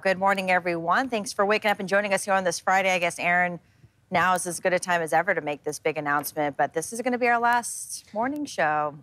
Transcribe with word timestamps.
Good 0.00 0.18
morning, 0.18 0.50
everyone. 0.50 1.08
Thanks 1.08 1.32
for 1.32 1.44
waking 1.44 1.70
up 1.70 1.80
and 1.80 1.88
joining 1.88 2.12
us 2.14 2.24
here 2.24 2.34
on 2.34 2.44
this 2.44 2.58
Friday. 2.60 2.90
I 2.92 2.98
guess, 2.98 3.18
Aaron, 3.18 3.58
now 4.10 4.34
is 4.34 4.46
as 4.46 4.60
good 4.60 4.72
a 4.72 4.78
time 4.78 5.02
as 5.02 5.12
ever 5.12 5.34
to 5.34 5.40
make 5.40 5.64
this 5.64 5.78
big 5.78 5.98
announcement, 5.98 6.56
but 6.56 6.72
this 6.72 6.92
is 6.92 7.00
going 7.02 7.12
to 7.12 7.18
be 7.18 7.26
our 7.26 7.38
last 7.40 8.04
morning 8.14 8.44
show. 8.44 8.94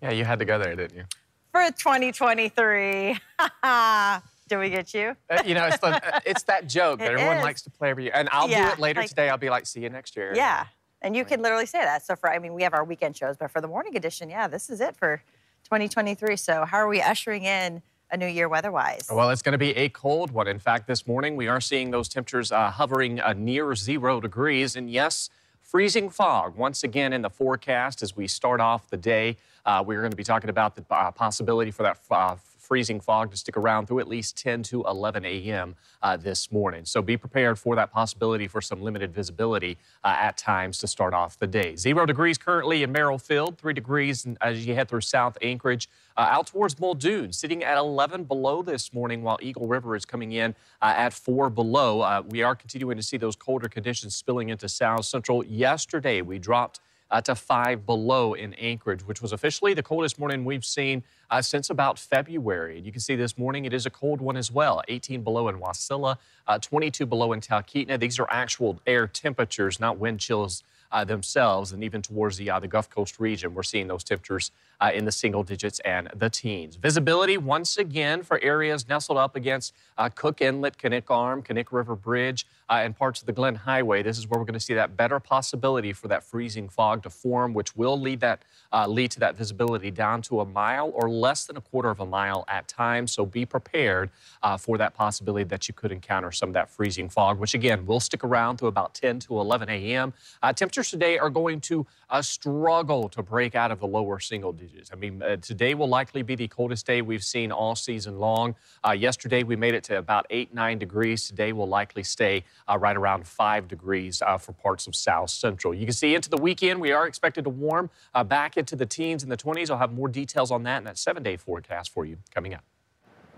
Yeah, 0.00 0.12
you 0.12 0.24
had 0.24 0.38
to 0.38 0.44
go 0.44 0.58
there, 0.58 0.76
didn't 0.76 0.96
you? 0.96 1.04
For 1.50 1.64
2023. 1.70 3.16
Did 4.48 4.58
we 4.58 4.68
get 4.70 4.92
you? 4.94 5.16
Uh, 5.30 5.42
you 5.44 5.54
know, 5.54 5.64
it's, 5.66 5.78
the, 5.78 5.86
uh, 6.16 6.20
it's 6.26 6.42
that 6.44 6.68
joke 6.68 6.98
that 7.00 7.10
It 7.12 7.14
everyone 7.14 7.38
is. 7.38 7.42
likes 7.44 7.62
to 7.62 7.70
play 7.70 7.90
every 7.90 8.04
year. 8.04 8.12
And 8.14 8.28
I'll 8.30 8.48
Yeah, 8.48 8.66
do 8.68 8.72
it 8.74 8.78
later 8.78 9.00
like- 9.00 9.08
today. 9.08 9.30
I'll 9.30 9.38
be 9.38 9.50
like, 9.50 9.66
see 9.66 9.80
you 9.80 9.88
next 9.88 10.14
year. 10.16 10.32
Yeah. 10.36 10.66
And 11.02 11.16
you 11.16 11.24
can 11.24 11.40
literally 11.42 11.66
say 11.66 11.80
that. 11.80 12.04
So 12.04 12.14
for 12.14 12.30
I 12.30 12.38
mean, 12.38 12.54
we 12.54 12.62
have 12.62 12.74
our 12.74 12.84
weekend 12.84 13.16
shows, 13.16 13.36
but 13.38 13.50
for 13.50 13.60
the 13.60 13.68
morning 13.68 13.96
edition, 13.96 14.28
yeah, 14.30 14.46
this 14.46 14.68
is 14.70 14.80
it 14.80 14.96
for 14.96 15.22
2023. 15.64 16.36
So 16.36 16.64
how 16.64 16.76
are 16.78 16.88
we 16.88 17.00
ushering 17.00 17.44
in 17.44 17.82
a 18.10 18.16
new 18.16 18.26
year 18.26 18.48
weather-wise? 18.48 19.08
Well, 19.12 19.30
it's 19.30 19.42
going 19.42 19.52
to 19.52 19.58
be 19.58 19.70
a 19.76 19.88
cold 19.88 20.30
one. 20.30 20.46
In 20.46 20.58
fact, 20.58 20.86
this 20.86 21.06
morning 21.06 21.36
we 21.36 21.48
are 21.48 21.60
seeing 21.60 21.90
those 21.90 22.08
temperatures 22.08 22.52
uh, 22.52 22.70
hovering 22.70 23.20
uh, 23.20 23.32
near 23.32 23.74
zero 23.74 24.20
degrees. 24.20 24.76
And 24.76 24.90
yes, 24.90 25.30
freezing 25.60 26.10
fog 26.10 26.56
once 26.56 26.84
again 26.84 27.12
in 27.12 27.22
the 27.22 27.30
forecast 27.30 28.02
as 28.02 28.16
we 28.16 28.28
start 28.28 28.60
off 28.60 28.88
the 28.88 28.96
day. 28.96 29.36
Uh, 29.66 29.82
we're 29.84 30.00
going 30.00 30.10
to 30.10 30.16
be 30.16 30.24
talking 30.24 30.50
about 30.50 30.76
the 30.76 30.84
uh, 30.90 31.10
possibility 31.10 31.70
for 31.70 31.82
that 31.82 31.98
uh, 32.10 32.36
freezing 32.64 33.00
fog 33.00 33.30
to 33.30 33.36
stick 33.36 33.56
around 33.56 33.86
through 33.86 34.00
at 34.00 34.08
least 34.08 34.36
10 34.38 34.62
to 34.64 34.82
11 34.84 35.24
a.m. 35.24 35.76
Uh, 36.02 36.16
this 36.16 36.50
morning. 36.50 36.84
So 36.84 37.02
be 37.02 37.16
prepared 37.16 37.58
for 37.58 37.76
that 37.76 37.92
possibility 37.92 38.48
for 38.48 38.60
some 38.60 38.82
limited 38.82 39.14
visibility 39.14 39.76
uh, 40.02 40.16
at 40.18 40.36
times 40.36 40.78
to 40.78 40.86
start 40.86 41.14
off 41.14 41.38
the 41.38 41.46
day. 41.46 41.76
Zero 41.76 42.06
degrees 42.06 42.38
currently 42.38 42.82
in 42.82 42.92
Merrill-Field, 42.92 43.58
three 43.58 43.74
degrees 43.74 44.26
as 44.40 44.66
you 44.66 44.74
head 44.74 44.88
through 44.88 45.02
South 45.02 45.36
Anchorage. 45.42 45.88
Uh, 46.16 46.28
out 46.30 46.46
towards 46.46 46.78
Muldoon, 46.78 47.32
sitting 47.32 47.64
at 47.64 47.76
11 47.76 48.24
below 48.24 48.62
this 48.62 48.92
morning, 48.92 49.22
while 49.22 49.36
Eagle 49.42 49.66
River 49.66 49.96
is 49.96 50.04
coming 50.04 50.32
in 50.32 50.54
uh, 50.80 50.94
at 50.96 51.12
4 51.12 51.50
below. 51.50 52.02
Uh, 52.02 52.22
we 52.28 52.42
are 52.42 52.54
continuing 52.54 52.96
to 52.96 53.02
see 53.02 53.16
those 53.16 53.34
colder 53.34 53.68
conditions 53.68 54.14
spilling 54.14 54.48
into 54.50 54.68
South 54.68 55.04
Central. 55.04 55.44
Yesterday, 55.44 56.22
we 56.22 56.38
dropped 56.38 56.80
uh, 57.14 57.20
to 57.20 57.34
five 57.36 57.86
below 57.86 58.34
in 58.34 58.54
Anchorage, 58.54 59.06
which 59.06 59.22
was 59.22 59.32
officially 59.32 59.72
the 59.72 59.84
coldest 59.84 60.18
morning 60.18 60.44
we've 60.44 60.64
seen 60.64 61.00
uh, 61.30 61.40
since 61.40 61.70
about 61.70 61.96
February. 61.96 62.78
And 62.78 62.84
you 62.84 62.90
can 62.90 63.00
see 63.00 63.14
this 63.14 63.38
morning 63.38 63.64
it 63.66 63.72
is 63.72 63.86
a 63.86 63.90
cold 63.90 64.20
one 64.20 64.36
as 64.36 64.50
well 64.50 64.82
18 64.88 65.22
below 65.22 65.46
in 65.46 65.60
Wasilla, 65.60 66.18
uh, 66.48 66.58
22 66.58 67.06
below 67.06 67.32
in 67.32 67.40
Talkeetna. 67.40 68.00
These 68.00 68.18
are 68.18 68.26
actual 68.30 68.80
air 68.84 69.06
temperatures, 69.06 69.78
not 69.78 69.96
wind 69.96 70.18
chills. 70.20 70.64
Uh, 70.92 71.02
themselves, 71.02 71.72
and 71.72 71.82
even 71.82 72.00
towards 72.00 72.36
the 72.36 72.48
uh, 72.48 72.60
the 72.60 72.68
Gulf 72.68 72.88
Coast 72.88 73.18
region, 73.18 73.52
we're 73.52 73.64
seeing 73.64 73.88
those 73.88 74.04
temperatures 74.04 74.52
uh, 74.80 74.90
in 74.94 75.04
the 75.04 75.12
single 75.12 75.42
digits 75.42 75.80
and 75.80 76.08
the 76.14 76.30
teens. 76.30 76.76
Visibility 76.76 77.36
once 77.38 77.76
again 77.76 78.22
for 78.22 78.40
areas 78.42 78.88
nestled 78.88 79.18
up 79.18 79.36
against 79.36 79.74
uh, 79.98 80.08
Cook 80.08 80.40
Inlet, 80.40 80.78
Knik 80.78 81.10
Arm, 81.10 81.42
Knik 81.42 81.66
River 81.70 81.96
Bridge, 81.96 82.46
uh, 82.68 82.80
and 82.82 82.96
parts 82.96 83.20
of 83.20 83.26
the 83.26 83.32
Glenn 83.32 83.54
Highway. 83.54 84.02
This 84.02 84.18
is 84.18 84.28
where 84.28 84.38
we're 84.38 84.46
going 84.46 84.54
to 84.58 84.60
see 84.60 84.74
that 84.74 84.96
better 84.96 85.20
possibility 85.20 85.92
for 85.92 86.08
that 86.08 86.22
freezing 86.22 86.68
fog 86.68 87.02
to 87.02 87.10
form, 87.10 87.54
which 87.54 87.76
will 87.76 88.00
lead 88.00 88.20
that 88.20 88.42
uh, 88.72 88.86
lead 88.86 89.10
to 89.12 89.20
that 89.20 89.36
visibility 89.36 89.90
down 89.90 90.20
to 90.22 90.40
a 90.40 90.44
mile 90.44 90.90
or 90.94 91.08
less 91.08 91.44
than 91.44 91.56
a 91.56 91.60
quarter 91.60 91.90
of 91.90 92.00
a 92.00 92.06
mile 92.06 92.44
at 92.48 92.66
times. 92.66 93.12
So 93.12 93.24
be 93.24 93.46
prepared 93.46 94.10
uh, 94.42 94.56
for 94.56 94.78
that 94.78 94.94
possibility 94.94 95.44
that 95.44 95.68
you 95.68 95.74
could 95.74 95.92
encounter 95.92 96.32
some 96.32 96.48
of 96.48 96.54
that 96.54 96.70
freezing 96.70 97.08
fog, 97.08 97.38
which 97.38 97.54
again 97.54 97.86
will 97.86 98.00
stick 98.00 98.24
around 98.24 98.58
through 98.58 98.68
about 98.68 98.94
10 98.94 99.20
to 99.20 99.38
11 99.38 99.68
a.m. 99.68 100.12
Uh, 100.42 100.52
temperatures 100.52 100.90
today 100.90 101.18
are 101.18 101.30
going 101.30 101.60
to 101.60 101.86
struggle 102.20 103.08
to 103.08 103.22
break 103.22 103.54
out 103.54 103.70
of 103.70 103.80
the 103.80 103.86
lower 103.86 104.20
single 104.20 104.52
digits. 104.52 104.73
I 104.92 104.96
mean, 104.96 105.22
uh, 105.22 105.36
today 105.36 105.74
will 105.74 105.88
likely 105.88 106.22
be 106.22 106.34
the 106.34 106.48
coldest 106.48 106.86
day 106.86 107.02
we've 107.02 107.24
seen 107.24 107.52
all 107.52 107.74
season 107.74 108.18
long. 108.18 108.54
Uh, 108.86 108.92
yesterday 108.92 109.42
we 109.42 109.56
made 109.56 109.74
it 109.74 109.84
to 109.84 109.98
about 109.98 110.26
8, 110.30 110.52
9 110.54 110.78
degrees. 110.78 111.28
Today 111.28 111.52
will 111.52 111.68
likely 111.68 112.02
stay 112.02 112.44
uh, 112.68 112.78
right 112.78 112.96
around 112.96 113.26
5 113.26 113.68
degrees 113.68 114.22
uh, 114.22 114.38
for 114.38 114.52
parts 114.52 114.86
of 114.86 114.94
South 114.94 115.30
Central. 115.30 115.74
You 115.74 115.86
can 115.86 115.94
see 115.94 116.14
into 116.14 116.30
the 116.30 116.36
weekend 116.36 116.80
we 116.80 116.92
are 116.92 117.06
expected 117.06 117.44
to 117.44 117.50
warm 117.50 117.90
uh, 118.14 118.24
back 118.24 118.56
into 118.56 118.76
the 118.76 118.86
teens 118.86 119.22
and 119.22 119.30
the 119.30 119.36
20s. 119.36 119.70
I'll 119.70 119.78
have 119.78 119.92
more 119.92 120.08
details 120.08 120.50
on 120.50 120.62
that 120.64 120.78
in 120.78 120.84
that 120.84 120.98
seven 120.98 121.22
day 121.22 121.36
forecast 121.36 121.92
for 121.92 122.04
you 122.04 122.18
coming 122.34 122.54
up. 122.54 122.64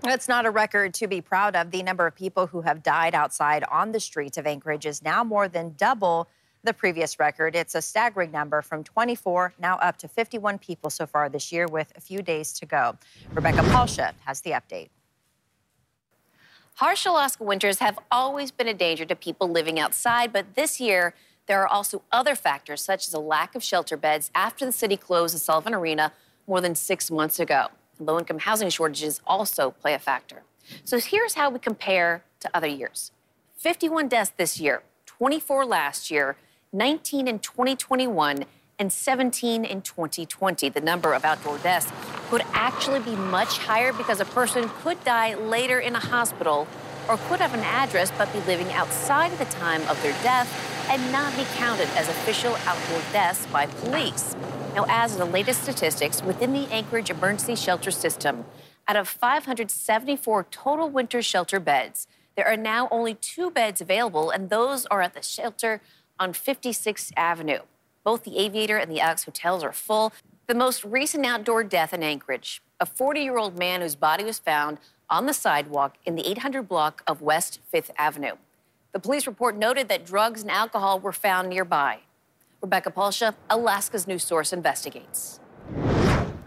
It's 0.05 0.29
not 0.29 0.47
a 0.47 0.51
record 0.51 0.95
to 0.95 1.09
be 1.09 1.21
proud 1.21 1.57
of. 1.57 1.71
The 1.71 1.83
number 1.83 2.07
of 2.07 2.15
people 2.15 2.47
who 2.47 2.61
have 2.61 2.83
died 2.83 3.15
outside 3.15 3.65
on 3.65 3.93
the 3.93 4.01
streets 4.01 4.39
of 4.39 4.47
Anchorage 4.47 4.87
is 4.87 5.03
now 5.03 5.25
more 5.25 5.49
than 5.49 5.75
double 5.77 6.29
the 6.67 6.75
previous 6.75 7.19
record. 7.19 7.57
It's 7.57 7.75
a 7.75 7.81
staggering 7.81 8.31
number 8.31 8.61
from 8.61 8.85
24 8.85 9.55
now 9.59 9.77
up 9.77 9.97
to 9.99 10.09
51 10.09 10.59
people 10.59 10.91
so 10.91 11.07
far 11.07 11.29
this 11.29 11.51
year 11.51 11.67
with 11.67 11.93
a 11.97 12.01
few 12.01 12.21
days 12.21 12.53
to 12.55 12.67
go. 12.67 12.97
Rebecca 13.33 13.63
Palsha 13.63 14.13
has 14.25 14.43
the 14.43 14.51
update. 14.51 14.89
Harsh 16.75 17.07
Alaska 17.07 17.43
winters 17.43 17.79
have 17.79 17.99
always 18.11 18.51
been 18.51 18.69
a 18.69 18.75
danger 18.75 19.07
to 19.07 19.17
people 19.17 19.49
living 19.49 19.81
outside, 19.81 20.31
but 20.31 20.57
this 20.57 20.79
year 20.79 21.15
there 21.47 21.63
are 21.63 21.69
also 21.69 22.03
other 22.13 22.35
factors, 22.35 22.83
such 22.83 23.07
as 23.07 23.15
a 23.15 23.19
lack 23.19 23.55
of 23.55 23.63
shelter 23.63 23.97
beds 23.97 24.31
after 24.35 24.67
the 24.67 24.73
city 24.73 24.97
closed 24.97 25.35
the 25.35 25.39
Sullivan 25.39 25.73
Arena 25.73 26.13
more 26.47 26.61
than 26.61 26.75
six 26.75 27.11
months 27.11 27.41
ago. 27.41 27.69
Low 27.99 28.19
income 28.19 28.41
housing 28.41 28.69
shortages 28.69 29.23
also 29.27 29.71
play 29.71 29.95
a 29.95 29.99
factor. 29.99 30.43
So 30.85 30.99
here's 30.99 31.35
how 31.35 31.49
we 31.49 31.61
compare 31.61 32.25
to 32.41 32.51
other 32.53 32.67
years 32.67 33.13
51 33.57 34.09
deaths 34.09 34.33
this 34.37 34.61
year, 34.61 34.83
24 35.07 35.65
last 35.65 36.11
year, 36.11 36.37
19 36.77 37.27
in 37.27 37.39
2021, 37.39 38.45
and 38.79 38.93
17 38.93 39.65
in 39.65 39.81
2020. 39.81 40.69
The 40.69 40.81
number 40.81 41.15
of 41.15 41.25
outdoor 41.25 41.57
deaths 41.59 41.91
could 42.29 42.43
actually 42.53 43.01
be 43.01 43.17
much 43.17 43.59
higher 43.59 43.93
because 43.93 44.21
a 44.21 44.27
person 44.27 44.69
could 44.83 45.03
die 45.03 45.35
later 45.35 45.81
in 45.81 45.95
a 45.95 45.99
hospital 45.99 46.69
or 47.09 47.17
could 47.29 47.41
have 47.41 47.55
an 47.55 47.61
address 47.61 48.13
but 48.19 48.31
be 48.33 48.41
living 48.41 48.71
outside 48.73 49.31
the 49.39 49.47
time 49.47 49.81
of 49.89 50.01
their 50.03 50.13
death 50.23 50.51
and 50.91 51.11
not 51.11 51.35
be 51.37 51.45
counted 51.55 51.89
as 51.97 52.09
official 52.09 52.55
outdoor 52.67 53.01
deaths 53.13 53.47
by 53.47 53.67
police. 53.67 54.37
Now, 54.75 54.85
as 54.89 55.17
the 55.17 55.25
latest 55.25 55.63
statistics 55.63 56.23
within 56.23 56.53
the 56.53 56.71
Anchorage 56.71 57.09
Emergency 57.09 57.55
Shelter 57.55 57.91
System, 57.91 58.45
out 58.87 58.97
of 58.97 59.09
574 59.09 60.47
total 60.51 60.91
winter 60.91 61.23
shelter 61.23 61.59
beds, 61.59 62.07
there 62.37 62.47
are 62.47 62.57
now 62.57 62.87
only 62.91 63.15
two 63.15 63.51
beds 63.51 63.81
available, 63.81 64.31
and 64.31 64.51
those 64.51 64.85
are 64.87 65.01
at 65.01 65.15
the 65.15 65.23
shelter 65.23 65.81
on 66.19 66.33
56th 66.33 67.13
Avenue. 67.17 67.61
Both 68.05 68.25
the 68.25 68.39
Aviator 68.39 68.77
and 68.77 68.91
the 68.91 69.01
Alex 69.01 69.25
hotels 69.25 69.65
are 69.65 69.73
full. 69.73 70.13
The 70.47 70.55
most 70.55 70.85
recent 70.85 71.27
outdoor 71.27 71.65
death 71.65 71.93
in 71.93 72.03
Anchorage, 72.03 72.63
a 72.79 72.87
40 72.87 73.21
year 73.21 73.37
old 73.37 73.59
man 73.59 73.81
whose 73.81 73.97
body 73.97 74.25
was 74.25 74.39
found 74.39 74.79
on 75.11 75.27
the 75.27 75.35
sidewalk 75.35 75.97
in 76.05 76.15
the 76.15 76.29
800 76.29 76.69
block 76.69 77.03
of 77.07 77.23
West 77.23 77.61
5th 77.73 77.91
Avenue. 77.99 78.35
The 78.93 79.01
police 79.01 79.27
report 79.27 79.57
noted 79.57 79.89
that 79.89 80.07
drugs 80.07 80.43
and 80.43 80.51
alcohol 80.51 81.01
were 81.01 81.13
found 81.13 81.49
nearby. 81.49 81.99
Rebecca 82.63 82.91
Palsha, 82.91 83.35
Alaska's 83.51 84.07
News 84.07 84.25
Source, 84.25 84.53
investigates. 84.53 85.41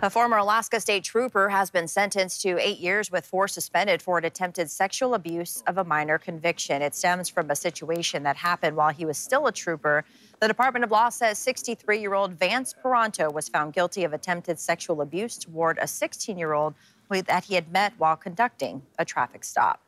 A 0.01 0.09
former 0.09 0.37
Alaska 0.37 0.79
State 0.79 1.03
Trooper 1.03 1.49
has 1.49 1.69
been 1.69 1.85
sentenced 1.85 2.41
to 2.43 2.57
eight 2.57 2.79
years 2.79 3.11
with 3.11 3.25
four 3.25 3.49
suspended 3.49 4.01
for 4.01 4.17
an 4.17 4.23
attempted 4.23 4.71
sexual 4.71 5.13
abuse 5.13 5.61
of 5.67 5.77
a 5.77 5.83
minor 5.83 6.17
conviction. 6.17 6.81
It 6.81 6.95
stems 6.95 7.27
from 7.27 7.51
a 7.51 7.55
situation 7.55 8.23
that 8.23 8.37
happened 8.37 8.77
while 8.77 8.93
he 8.93 9.03
was 9.03 9.17
still 9.17 9.47
a 9.47 9.51
trooper. 9.51 10.05
The 10.39 10.47
Department 10.47 10.85
of 10.85 10.91
Law 10.91 11.09
says 11.09 11.37
63 11.39 11.99
year 11.99 12.13
old 12.13 12.31
Vance 12.39 12.73
Peranto 12.81 13.29
was 13.29 13.49
found 13.49 13.73
guilty 13.73 14.05
of 14.05 14.13
attempted 14.13 14.57
sexual 14.57 15.01
abuse 15.01 15.37
toward 15.37 15.77
a 15.79 15.87
16 15.87 16.37
year 16.37 16.53
old 16.53 16.75
that 17.09 17.43
he 17.43 17.55
had 17.55 17.69
met 17.69 17.91
while 17.97 18.15
conducting 18.15 18.81
a 18.99 19.03
traffic 19.03 19.43
stop. 19.43 19.81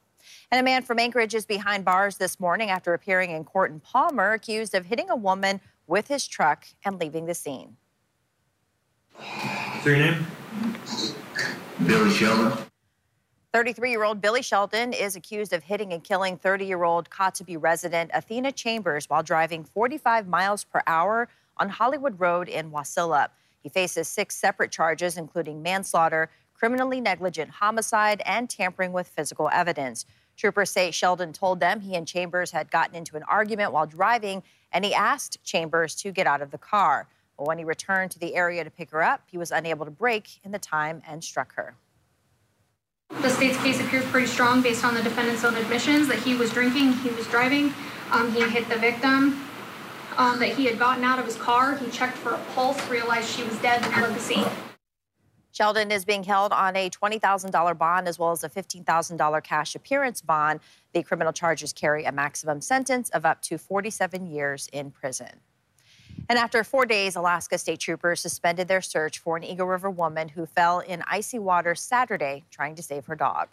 And 0.51 0.59
a 0.59 0.63
man 0.63 0.83
from 0.83 0.99
Anchorage 0.99 1.35
is 1.35 1.45
behind 1.45 1.85
bars 1.85 2.17
this 2.17 2.37
morning 2.37 2.69
after 2.69 2.93
appearing 2.93 3.31
in 3.31 3.45
court 3.45 3.71
in 3.71 3.79
Palmer, 3.79 4.33
accused 4.33 4.75
of 4.75 4.87
hitting 4.87 5.09
a 5.09 5.15
woman 5.15 5.61
with 5.87 6.09
his 6.09 6.27
truck 6.27 6.65
and 6.83 6.99
leaving 6.99 7.27
the 7.27 7.33
scene. 7.33 7.77
What's 9.81 9.97
your 9.97 9.97
name? 9.97 10.27
Billy 11.87 12.11
Sheldon. 12.11 12.55
33 13.51 13.89
year 13.89 14.03
old 14.03 14.21
Billy 14.21 14.43
Sheldon 14.43 14.93
is 14.93 15.15
accused 15.15 15.53
of 15.53 15.63
hitting 15.63 15.91
and 15.91 16.03
killing 16.03 16.37
30 16.37 16.65
year 16.65 16.83
old 16.83 17.09
Kotzebue 17.09 17.57
resident 17.59 18.11
Athena 18.13 18.51
Chambers 18.51 19.09
while 19.09 19.23
driving 19.23 19.63
45 19.63 20.27
miles 20.27 20.63
per 20.63 20.83
hour 20.85 21.29
on 21.57 21.69
Hollywood 21.69 22.19
Road 22.19 22.47
in 22.47 22.69
Wasilla. 22.69 23.29
He 23.63 23.69
faces 23.69 24.07
six 24.07 24.35
separate 24.35 24.69
charges, 24.69 25.17
including 25.17 25.63
manslaughter, 25.63 26.29
criminally 26.53 27.01
negligent 27.01 27.49
homicide, 27.49 28.21
and 28.23 28.47
tampering 28.47 28.93
with 28.93 29.07
physical 29.07 29.49
evidence. 29.51 30.05
Troopers 30.37 30.69
say 30.69 30.91
Sheldon 30.91 31.33
told 31.33 31.59
them 31.59 31.79
he 31.79 31.95
and 31.95 32.07
Chambers 32.07 32.51
had 32.51 32.69
gotten 32.69 32.95
into 32.95 33.17
an 33.17 33.23
argument 33.23 33.71
while 33.71 33.87
driving, 33.87 34.43
and 34.73 34.85
he 34.85 34.93
asked 34.93 35.43
Chambers 35.43 35.95
to 35.95 36.11
get 36.11 36.27
out 36.27 36.43
of 36.43 36.51
the 36.51 36.59
car. 36.59 37.07
But 37.41 37.47
when 37.47 37.57
he 37.57 37.63
returned 37.63 38.11
to 38.11 38.19
the 38.19 38.35
area 38.35 38.63
to 38.63 38.69
pick 38.69 38.91
her 38.91 39.01
up, 39.01 39.23
he 39.25 39.35
was 39.35 39.49
unable 39.49 39.83
to 39.85 39.89
brake 39.89 40.39
in 40.43 40.51
the 40.51 40.59
time 40.59 41.01
and 41.07 41.23
struck 41.23 41.55
her. 41.55 41.73
The 43.19 43.29
state's 43.29 43.57
case 43.63 43.81
appears 43.81 44.05
pretty 44.11 44.27
strong 44.27 44.61
based 44.61 44.85
on 44.85 44.93
the 44.93 45.01
defendant's 45.01 45.43
own 45.43 45.55
admissions 45.55 46.07
that 46.07 46.19
he 46.19 46.35
was 46.35 46.51
drinking, 46.51 46.93
he 46.97 47.09
was 47.09 47.25
driving, 47.25 47.73
um, 48.11 48.31
he 48.31 48.47
hit 48.47 48.69
the 48.69 48.75
victim, 48.75 49.43
um, 50.17 50.37
that 50.37 50.49
he 50.49 50.65
had 50.65 50.77
gotten 50.77 51.03
out 51.03 51.17
of 51.17 51.25
his 51.25 51.35
car, 51.35 51.75
he 51.77 51.89
checked 51.89 52.15
for 52.15 52.35
a 52.35 52.37
pulse, 52.53 52.87
realized 52.91 53.27
she 53.27 53.41
was 53.41 53.57
dead, 53.57 53.81
and 53.81 53.91
fled 53.91 54.13
the 54.13 54.19
scene. 54.19 54.45
Sheldon 55.49 55.89
is 55.91 56.05
being 56.05 56.23
held 56.23 56.53
on 56.53 56.75
a 56.75 56.91
$20,000 56.91 57.75
bond 57.75 58.07
as 58.07 58.19
well 58.19 58.29
as 58.29 58.43
a 58.43 58.49
$15,000 58.49 59.43
cash 59.43 59.73
appearance 59.73 60.21
bond. 60.21 60.59
The 60.93 61.01
criminal 61.01 61.33
charges 61.33 61.73
carry 61.73 62.05
a 62.05 62.11
maximum 62.11 62.61
sentence 62.61 63.09
of 63.09 63.25
up 63.25 63.41
to 63.41 63.57
47 63.57 64.27
years 64.27 64.69
in 64.71 64.91
prison. 64.91 65.41
And 66.31 66.39
after 66.39 66.63
four 66.63 66.85
days, 66.85 67.17
Alaska 67.17 67.57
state 67.57 67.81
troopers 67.81 68.21
suspended 68.21 68.69
their 68.69 68.81
search 68.81 69.19
for 69.19 69.35
an 69.35 69.43
Eagle 69.43 69.67
River 69.67 69.89
woman 69.89 70.29
who 70.29 70.45
fell 70.45 70.79
in 70.79 71.03
icy 71.05 71.39
water 71.39 71.75
Saturday 71.75 72.45
trying 72.49 72.73
to 72.75 72.81
save 72.81 73.05
her 73.07 73.17
dog. 73.17 73.49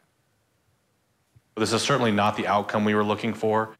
This 1.57 1.73
is 1.73 1.83
certainly 1.83 2.13
not 2.13 2.37
the 2.37 2.47
outcome 2.47 2.85
we 2.85 2.95
were 2.95 3.03
looking 3.03 3.35
for. 3.35 3.75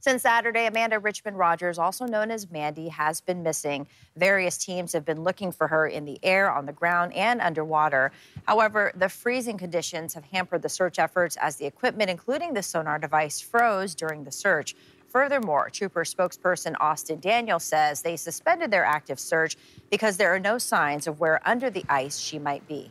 Since 0.00 0.20
Saturday, 0.20 0.66
Amanda 0.66 0.98
Richmond 0.98 1.38
Rogers, 1.38 1.78
also 1.78 2.04
known 2.04 2.30
as 2.30 2.50
Mandy, 2.50 2.88
has 2.88 3.22
been 3.22 3.42
missing. 3.42 3.86
Various 4.16 4.58
teams 4.58 4.92
have 4.92 5.06
been 5.06 5.22
looking 5.22 5.50
for 5.50 5.66
her 5.68 5.86
in 5.86 6.04
the 6.04 6.18
air, 6.22 6.52
on 6.52 6.66
the 6.66 6.72
ground, 6.74 7.14
and 7.14 7.40
underwater. 7.40 8.12
However, 8.46 8.92
the 8.96 9.08
freezing 9.08 9.56
conditions 9.56 10.12
have 10.12 10.24
hampered 10.24 10.60
the 10.60 10.68
search 10.68 10.98
efforts 10.98 11.38
as 11.40 11.56
the 11.56 11.64
equipment, 11.64 12.10
including 12.10 12.52
the 12.52 12.62
sonar 12.62 12.98
device, 12.98 13.40
froze 13.40 13.94
during 13.94 14.24
the 14.24 14.32
search. 14.32 14.74
Furthermore, 15.12 15.68
Trooper 15.68 16.04
spokesperson 16.04 16.74
Austin 16.80 17.20
Daniel 17.20 17.58
says 17.58 18.00
they 18.00 18.16
suspended 18.16 18.70
their 18.70 18.86
active 18.86 19.20
search 19.20 19.58
because 19.90 20.16
there 20.16 20.34
are 20.34 20.40
no 20.40 20.56
signs 20.56 21.06
of 21.06 21.20
where 21.20 21.38
under 21.46 21.68
the 21.68 21.84
ice 21.90 22.18
she 22.18 22.38
might 22.38 22.66
be. 22.66 22.90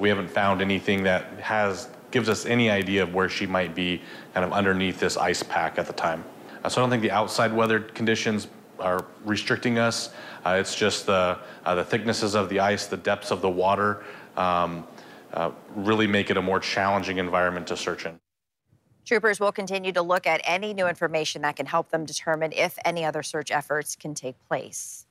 We 0.00 0.08
haven't 0.08 0.28
found 0.28 0.60
anything 0.60 1.04
that 1.04 1.38
has 1.38 1.88
gives 2.10 2.28
us 2.28 2.46
any 2.46 2.68
idea 2.68 3.04
of 3.04 3.14
where 3.14 3.28
she 3.28 3.46
might 3.46 3.76
be 3.76 4.02
kind 4.34 4.44
of 4.44 4.52
underneath 4.52 4.98
this 4.98 5.16
ice 5.16 5.44
pack 5.44 5.78
at 5.78 5.86
the 5.86 5.92
time. 5.92 6.24
Uh, 6.64 6.68
so 6.68 6.80
I 6.80 6.82
don't 6.82 6.90
think 6.90 7.02
the 7.02 7.12
outside 7.12 7.52
weather 7.52 7.78
conditions 7.78 8.48
are 8.80 9.04
restricting 9.24 9.78
us. 9.78 10.12
Uh, 10.44 10.56
it's 10.58 10.74
just 10.74 11.06
the, 11.06 11.38
uh, 11.64 11.76
the 11.76 11.84
thicknesses 11.84 12.34
of 12.34 12.48
the 12.48 12.58
ice, 12.58 12.86
the 12.86 12.96
depths 12.96 13.30
of 13.30 13.40
the 13.40 13.48
water, 13.48 14.02
um, 14.36 14.84
uh, 15.32 15.52
really 15.76 16.08
make 16.08 16.28
it 16.28 16.36
a 16.36 16.42
more 16.42 16.58
challenging 16.58 17.18
environment 17.18 17.68
to 17.68 17.76
search 17.76 18.04
in. 18.04 18.18
Troopers 19.10 19.40
will 19.40 19.50
continue 19.50 19.90
to 19.90 20.02
look 20.02 20.24
at 20.24 20.40
any 20.44 20.72
new 20.72 20.86
information 20.86 21.42
that 21.42 21.56
can 21.56 21.66
help 21.66 21.90
them 21.90 22.04
determine 22.04 22.52
if 22.52 22.78
any 22.84 23.04
other 23.04 23.24
search 23.24 23.50
efforts 23.50 23.96
can 23.96 24.14
take 24.14 24.36
place. 24.46 25.04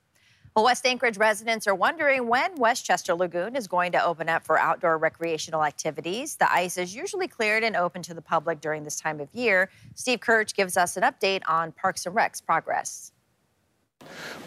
Well, 0.55 0.63
West 0.63 0.85
Anchorage 0.85 1.17
residents 1.17 1.67
are 1.67 1.75
wondering 1.75 2.29
when 2.29 2.55
Westchester 2.55 3.13
Lagoon 3.13 3.57
is 3.57 3.67
going 3.67 3.91
to 3.91 4.01
open 4.01 4.29
up 4.29 4.45
for 4.45 4.57
outdoor 4.57 4.97
recreational 4.97 5.65
activities. 5.65 6.37
The 6.37 6.49
ice 6.49 6.77
is 6.77 6.95
usually 6.95 7.27
cleared 7.27 7.61
and 7.61 7.75
open 7.75 8.01
to 8.03 8.13
the 8.13 8.21
public 8.21 8.61
during 8.61 8.85
this 8.85 8.97
time 8.97 9.19
of 9.19 9.27
year. 9.33 9.69
Steve 9.95 10.21
Kirch 10.21 10.55
gives 10.55 10.77
us 10.77 10.95
an 10.95 11.03
update 11.03 11.41
on 11.49 11.73
Parks 11.73 12.05
and 12.05 12.15
Rec's 12.15 12.39
progress. 12.39 13.11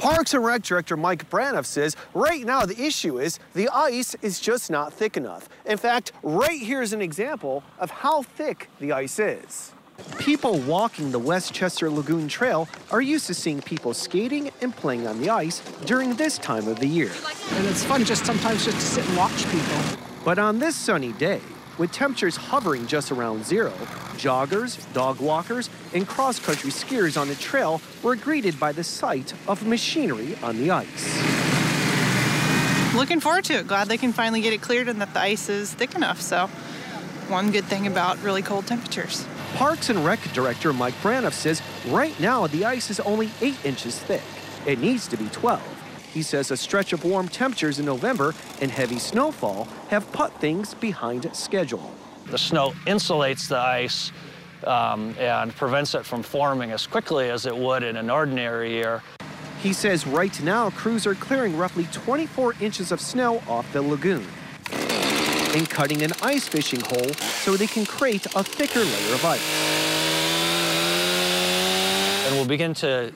Parks 0.03 0.35
and 0.35 0.45
Rec 0.45 0.63
Director 0.63 0.97
Mike 0.97 1.31
Braniff 1.31 1.65
says 1.65 1.97
right 2.13 2.45
now 2.45 2.67
the 2.67 2.81
issue 2.83 3.21
is 3.21 3.39
the 3.55 3.69
ice 3.69 4.17
is 4.21 4.41
just 4.41 4.69
not 4.69 4.93
thick 4.93 5.17
enough. 5.17 5.49
In 5.65 5.79
fact, 5.79 6.11
right 6.25 6.61
here 6.61 6.83
is 6.83 6.93
an 6.93 7.01
example 7.01 7.63
of 7.79 7.91
how 7.91 8.23
thick 8.23 8.69
the 8.81 8.91
ice 8.91 9.21
is. 9.21 9.73
People 10.19 10.59
walking 10.61 11.13
the 11.13 11.19
Westchester 11.21 11.89
Lagoon 11.89 12.27
Trail 12.27 12.69
are 12.91 13.01
used 13.01 13.29
to 13.29 13.35
seeing 13.35 13.63
people 13.63 13.95
skating 13.95 14.51
and 14.61 14.75
playing 14.75 15.07
on 15.07 15.21
the 15.21 15.31
ice 15.31 15.61
during 15.85 16.17
this 16.17 16.37
time 16.39 16.67
of 16.67 16.81
the 16.81 16.87
year. 16.89 17.13
And 17.53 17.67
it's 17.67 17.85
fun 17.85 18.05
just 18.05 18.27
sometimes 18.27 18.65
just 18.65 18.79
to 18.79 18.83
sit 18.85 19.07
and 19.07 19.17
watch 19.17 19.49
people. 19.51 19.99
But 20.25 20.41
on 20.41 20.59
this 20.59 20.75
sunny 20.75 21.13
day, 21.13 21.41
with 21.79 21.93
temperatures 21.93 22.37
hovering 22.37 22.87
just 22.87 23.13
around 23.13 23.45
zero, 23.45 23.73
joggers, 24.17 24.79
dog 24.93 25.21
walkers, 25.21 25.71
and 25.95 26.07
cross 26.07 26.39
country 26.39 26.71
skiers 26.71 27.21
on 27.21 27.29
the 27.29 27.35
trail 27.35 27.81
were 28.03 28.17
greeted 28.17 28.59
by 28.59 28.73
the 28.73 28.85
sight 28.85 29.33
of 29.49 29.67
machinery 29.67 30.37
on 30.43 30.57
the 30.59 30.71
ice. 30.71 31.43
Looking 32.95 33.21
forward 33.21 33.45
to 33.45 33.55
it. 33.55 33.67
Glad 33.67 33.89
they 33.89 33.97
can 33.97 34.13
finally 34.13 34.43
get 34.43 34.53
it 34.53 34.61
cleared 34.61 34.89
and 34.89 35.01
that 35.01 35.15
the 35.15 35.21
ice 35.21 35.49
is 35.49 35.73
thick 35.73 35.95
enough. 35.95 36.21
So, 36.21 36.47
one 37.29 37.51
good 37.51 37.65
thing 37.65 37.87
about 37.87 38.23
really 38.23 38.43
cold 38.43 38.67
temperatures. 38.67 39.27
Parks 39.55 39.89
and 39.89 40.05
Rec 40.05 40.21
Director 40.35 40.73
Mike 40.73 40.95
Braniff 41.03 41.33
says 41.33 41.63
right 41.89 42.19
now 42.21 42.47
the 42.47 42.67
ice 42.67 42.91
is 42.91 43.01
only 43.01 43.31
8 43.41 43.65
inches 43.65 43.99
thick. 43.99 44.23
It 44.67 44.79
needs 44.79 45.09
to 45.09 45.17
be 45.17 45.29
12. 45.29 45.82
He 46.13 46.23
says 46.23 46.51
a 46.51 46.57
stretch 46.57 46.93
of 46.93 47.05
warm 47.05 47.29
temperatures 47.29 47.79
in 47.79 47.87
November 47.87 48.35
and 48.61 48.71
heavy 48.71 48.99
snowfall 48.99 49.67
have 49.89 50.11
put 50.13 50.33
things 50.41 50.75
behind 50.75 51.35
schedule. 51.35 51.91
The 52.27 52.39
snow 52.39 52.73
insulates 52.87 53.49
the 53.49 53.59
ice 53.59 54.13
um, 54.67 55.15
and 55.19 55.55
prevents 55.57 55.95
it 55.95 56.05
from 56.05 56.23
forming 56.23 56.71
as 56.71 56.87
quickly 56.87 57.31
as 57.31 57.47
it 57.47 57.57
would 57.57 57.83
in 57.83 57.97
an 57.97 58.11
ordinary 58.11 58.73
year. 58.73 59.03
He 59.63 59.73
says 59.73 60.07
right 60.07 60.39
now 60.43 60.71
crews 60.71 61.07
are 61.07 61.15
clearing 61.15 61.57
roughly 61.57 61.87
24 61.93 62.55
inches 62.61 62.93
of 62.93 63.01
snow 63.01 63.43
off 63.49 63.73
the 63.73 63.81
lagoon 63.81 64.27
and 65.55 65.69
cutting 65.69 66.03
an 66.03 66.13
ice 66.23 66.49
fishing 66.49 66.81
hole 66.81 67.13
so 67.15 67.57
they 67.57 67.67
can 67.67 67.87
create 67.87 68.27
a 68.35 68.45
thicker 68.45 68.81
layer 68.81 69.15
of 69.15 69.25
ice. 69.25 69.73
And 72.27 72.37
we'll 72.37 72.47
begin 72.47 72.75
to 72.75 73.13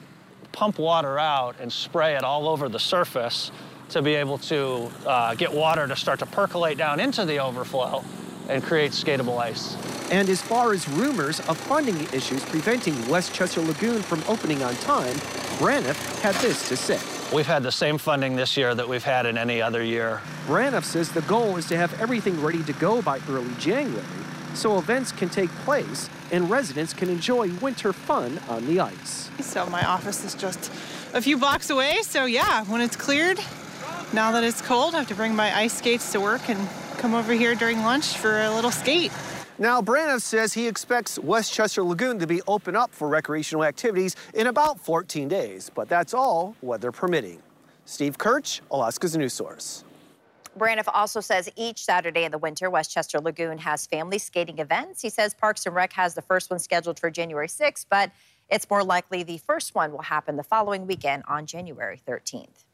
pump 0.57 0.79
water 0.79 1.19
out 1.19 1.55
and 1.61 1.71
spray 1.71 2.15
it 2.15 2.23
all 2.23 2.49
over 2.49 2.67
the 2.67 2.79
surface 2.79 3.51
to 3.89 4.01
be 4.01 4.15
able 4.15 4.39
to 4.39 4.89
uh, 5.05 5.35
get 5.35 5.53
water 5.53 5.87
to 5.87 5.95
start 5.95 6.17
to 6.17 6.25
percolate 6.25 6.79
down 6.79 6.99
into 6.99 7.25
the 7.25 7.37
overflow 7.37 8.03
and 8.49 8.63
create 8.63 8.91
skatable 8.91 9.37
ice. 9.37 9.77
And 10.09 10.27
as 10.29 10.41
far 10.41 10.73
as 10.73 10.89
rumors 10.89 11.39
of 11.41 11.57
funding 11.57 12.01
issues 12.11 12.43
preventing 12.45 13.07
Westchester 13.07 13.61
Lagoon 13.61 14.01
from 14.01 14.23
opening 14.27 14.63
on 14.63 14.73
time, 14.77 15.13
Braniff 15.59 16.21
had 16.21 16.33
this 16.35 16.67
to 16.69 16.75
say. 16.75 16.99
We've 17.31 17.45
had 17.45 17.61
the 17.61 17.71
same 17.71 17.99
funding 17.99 18.35
this 18.35 18.57
year 18.57 18.73
that 18.73 18.89
we've 18.89 19.03
had 19.03 19.27
in 19.27 19.37
any 19.37 19.61
other 19.61 19.83
year. 19.83 20.21
Braniff 20.47 20.85
says 20.85 21.11
the 21.11 21.21
goal 21.21 21.57
is 21.57 21.67
to 21.67 21.77
have 21.77 22.01
everything 22.01 22.41
ready 22.41 22.63
to 22.63 22.73
go 22.73 23.03
by 23.03 23.19
early 23.29 23.53
January 23.59 24.03
so 24.55 24.79
events 24.79 25.11
can 25.11 25.29
take 25.29 25.51
place 25.65 26.09
and 26.31 26.49
residents 26.49 26.93
can 26.93 27.09
enjoy 27.09 27.53
winter 27.55 27.93
fun 27.93 28.39
on 28.49 28.65
the 28.67 28.79
ice. 28.79 29.29
So 29.39 29.65
my 29.67 29.85
office 29.85 30.23
is 30.23 30.35
just 30.35 30.71
a 31.13 31.21
few 31.21 31.37
blocks 31.37 31.69
away, 31.69 31.99
so 32.01 32.25
yeah, 32.25 32.63
when 32.65 32.81
it's 32.81 32.95
cleared, 32.95 33.39
now 34.13 34.31
that 34.31 34.43
it's 34.43 34.61
cold, 34.61 34.95
I 34.95 34.99
have 34.99 35.07
to 35.09 35.15
bring 35.15 35.35
my 35.35 35.55
ice 35.55 35.77
skates 35.77 36.11
to 36.13 36.19
work 36.19 36.49
and 36.49 36.69
come 36.97 37.13
over 37.13 37.33
here 37.33 37.55
during 37.55 37.83
lunch 37.83 38.17
for 38.17 38.41
a 38.41 38.51
little 38.51 38.71
skate. 38.71 39.11
Now, 39.59 39.81
Braniff 39.81 40.21
says 40.21 40.53
he 40.53 40.67
expects 40.67 41.17
Westchester 41.17 41.81
Lagoon 41.81 42.19
to 42.19 42.27
be 42.27 42.41
open 42.47 42.75
up 42.75 42.93
for 42.93 43.07
recreational 43.07 43.63
activities 43.63 44.15
in 44.33 44.47
about 44.47 44.79
14 44.79 45.27
days, 45.27 45.71
but 45.73 45.89
that's 45.89 46.13
all 46.13 46.55
weather 46.61 46.91
permitting. 46.91 47.41
Steve 47.85 48.17
Kirch, 48.17 48.61
Alaska's 48.69 49.17
News 49.17 49.33
Source. 49.33 49.83
Braniff 50.57 50.87
also 50.93 51.19
says 51.19 51.49
each 51.55 51.83
Saturday 51.83 52.23
in 52.23 52.31
the 52.31 52.37
winter, 52.37 52.69
Westchester 52.69 53.19
Lagoon 53.19 53.57
has 53.59 53.85
family 53.85 54.17
skating 54.17 54.59
events. 54.59 55.01
He 55.01 55.09
says 55.09 55.33
Parks 55.33 55.65
and 55.65 55.75
Rec 55.75 55.93
has 55.93 56.15
the 56.15 56.21
first 56.21 56.49
one 56.49 56.59
scheduled 56.59 56.99
for 56.99 57.09
January 57.09 57.47
6th, 57.47 57.85
but 57.89 58.11
it's 58.49 58.69
more 58.69 58.83
likely 58.83 59.23
the 59.23 59.37
first 59.37 59.75
one 59.75 59.91
will 59.91 60.03
happen 60.03 60.37
the 60.37 60.43
following 60.43 60.87
weekend 60.87 61.23
on 61.27 61.45
January 61.45 62.01
13th. 62.07 62.65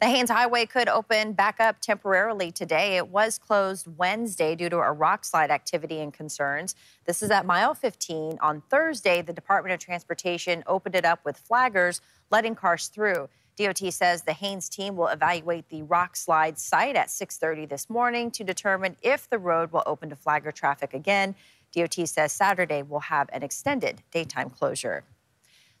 The 0.00 0.06
Haines 0.06 0.30
Highway 0.30 0.64
could 0.66 0.88
open 0.88 1.32
back 1.32 1.58
up 1.58 1.80
temporarily 1.80 2.52
today. 2.52 2.96
It 2.96 3.08
was 3.08 3.36
closed 3.36 3.88
Wednesday 3.96 4.54
due 4.54 4.68
to 4.68 4.76
a 4.76 4.92
rock 4.92 5.24
slide 5.24 5.50
activity 5.50 5.98
and 5.98 6.14
concerns. 6.14 6.76
This 7.04 7.20
is 7.20 7.32
at 7.32 7.44
mile 7.44 7.74
15. 7.74 8.38
On 8.40 8.62
Thursday, 8.70 9.22
the 9.22 9.32
Department 9.32 9.72
of 9.72 9.80
Transportation 9.80 10.62
opened 10.68 10.94
it 10.94 11.04
up 11.04 11.24
with 11.24 11.42
flaggers, 11.44 12.00
letting 12.30 12.54
cars 12.54 12.86
through. 12.86 13.28
DOT 13.58 13.92
says 13.92 14.22
the 14.22 14.32
Haines 14.32 14.68
team 14.68 14.94
will 14.94 15.08
evaluate 15.08 15.68
the 15.68 15.82
rock 15.82 16.14
slide 16.14 16.58
site 16.58 16.94
at 16.94 17.10
6:30 17.10 17.66
this 17.66 17.90
morning 17.90 18.30
to 18.30 18.44
determine 18.44 18.96
if 19.02 19.28
the 19.28 19.38
road 19.38 19.72
will 19.72 19.82
open 19.84 20.10
to 20.10 20.16
flagger 20.16 20.52
traffic 20.52 20.94
again. 20.94 21.34
DOT 21.72 22.06
says 22.06 22.32
Saturday 22.32 22.82
will 22.82 23.00
have 23.00 23.28
an 23.32 23.42
extended 23.42 24.02
daytime 24.12 24.48
closure. 24.48 25.02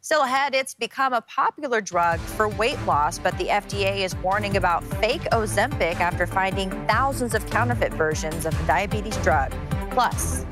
Still 0.00 0.22
ahead, 0.22 0.56
it's 0.56 0.74
become 0.74 1.12
a 1.12 1.20
popular 1.20 1.80
drug 1.80 2.18
for 2.18 2.48
weight 2.48 2.80
loss, 2.84 3.18
but 3.18 3.36
the 3.38 3.48
FDA 3.48 4.02
is 4.02 4.16
warning 4.16 4.56
about 4.56 4.82
fake 5.00 5.22
Ozempic 5.30 6.00
after 6.00 6.26
finding 6.26 6.70
thousands 6.88 7.34
of 7.34 7.46
counterfeit 7.46 7.92
versions 7.92 8.44
of 8.44 8.58
the 8.58 8.64
diabetes 8.64 9.16
drug. 9.18 9.52
Plus, 9.90 10.44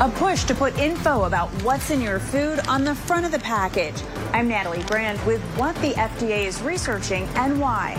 a 0.00 0.08
push 0.16 0.42
to 0.44 0.54
put 0.54 0.76
info 0.78 1.24
about 1.24 1.48
what's 1.62 1.90
in 1.90 2.00
your 2.00 2.18
food 2.18 2.58
on 2.66 2.82
the 2.82 2.94
front 2.94 3.24
of 3.24 3.30
the 3.30 3.38
package. 3.38 4.02
I'm 4.32 4.48
Natalie 4.48 4.82
Brand 4.84 5.20
with 5.26 5.42
what 5.58 5.74
the 5.76 5.92
FDA 5.92 6.46
is 6.46 6.62
researching 6.62 7.24
and 7.34 7.60
why. 7.60 7.92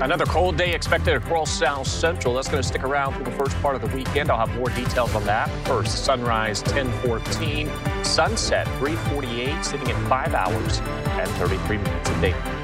Another 0.00 0.24
cold 0.24 0.56
day 0.56 0.72
expected 0.72 1.14
across 1.14 1.50
South 1.50 1.86
Central. 1.86 2.34
That's 2.34 2.48
going 2.48 2.62
to 2.62 2.68
stick 2.68 2.84
around 2.84 3.14
through 3.14 3.24
the 3.24 3.32
first 3.32 3.60
part 3.60 3.74
of 3.74 3.80
the 3.82 3.96
weekend. 3.96 4.30
I'll 4.30 4.46
have 4.46 4.56
more 4.56 4.68
details 4.70 5.14
on 5.16 5.24
that. 5.24 5.48
First, 5.66 6.04
sunrise 6.04 6.62
10:14, 6.62 8.04
sunset 8.04 8.68
3:48, 8.78 9.64
sitting 9.64 9.90
at 9.90 10.08
five 10.08 10.32
hours 10.32 10.78
and 10.78 11.28
33 11.32 11.78
minutes 11.78 12.10
a 12.10 12.20
day. 12.20 12.61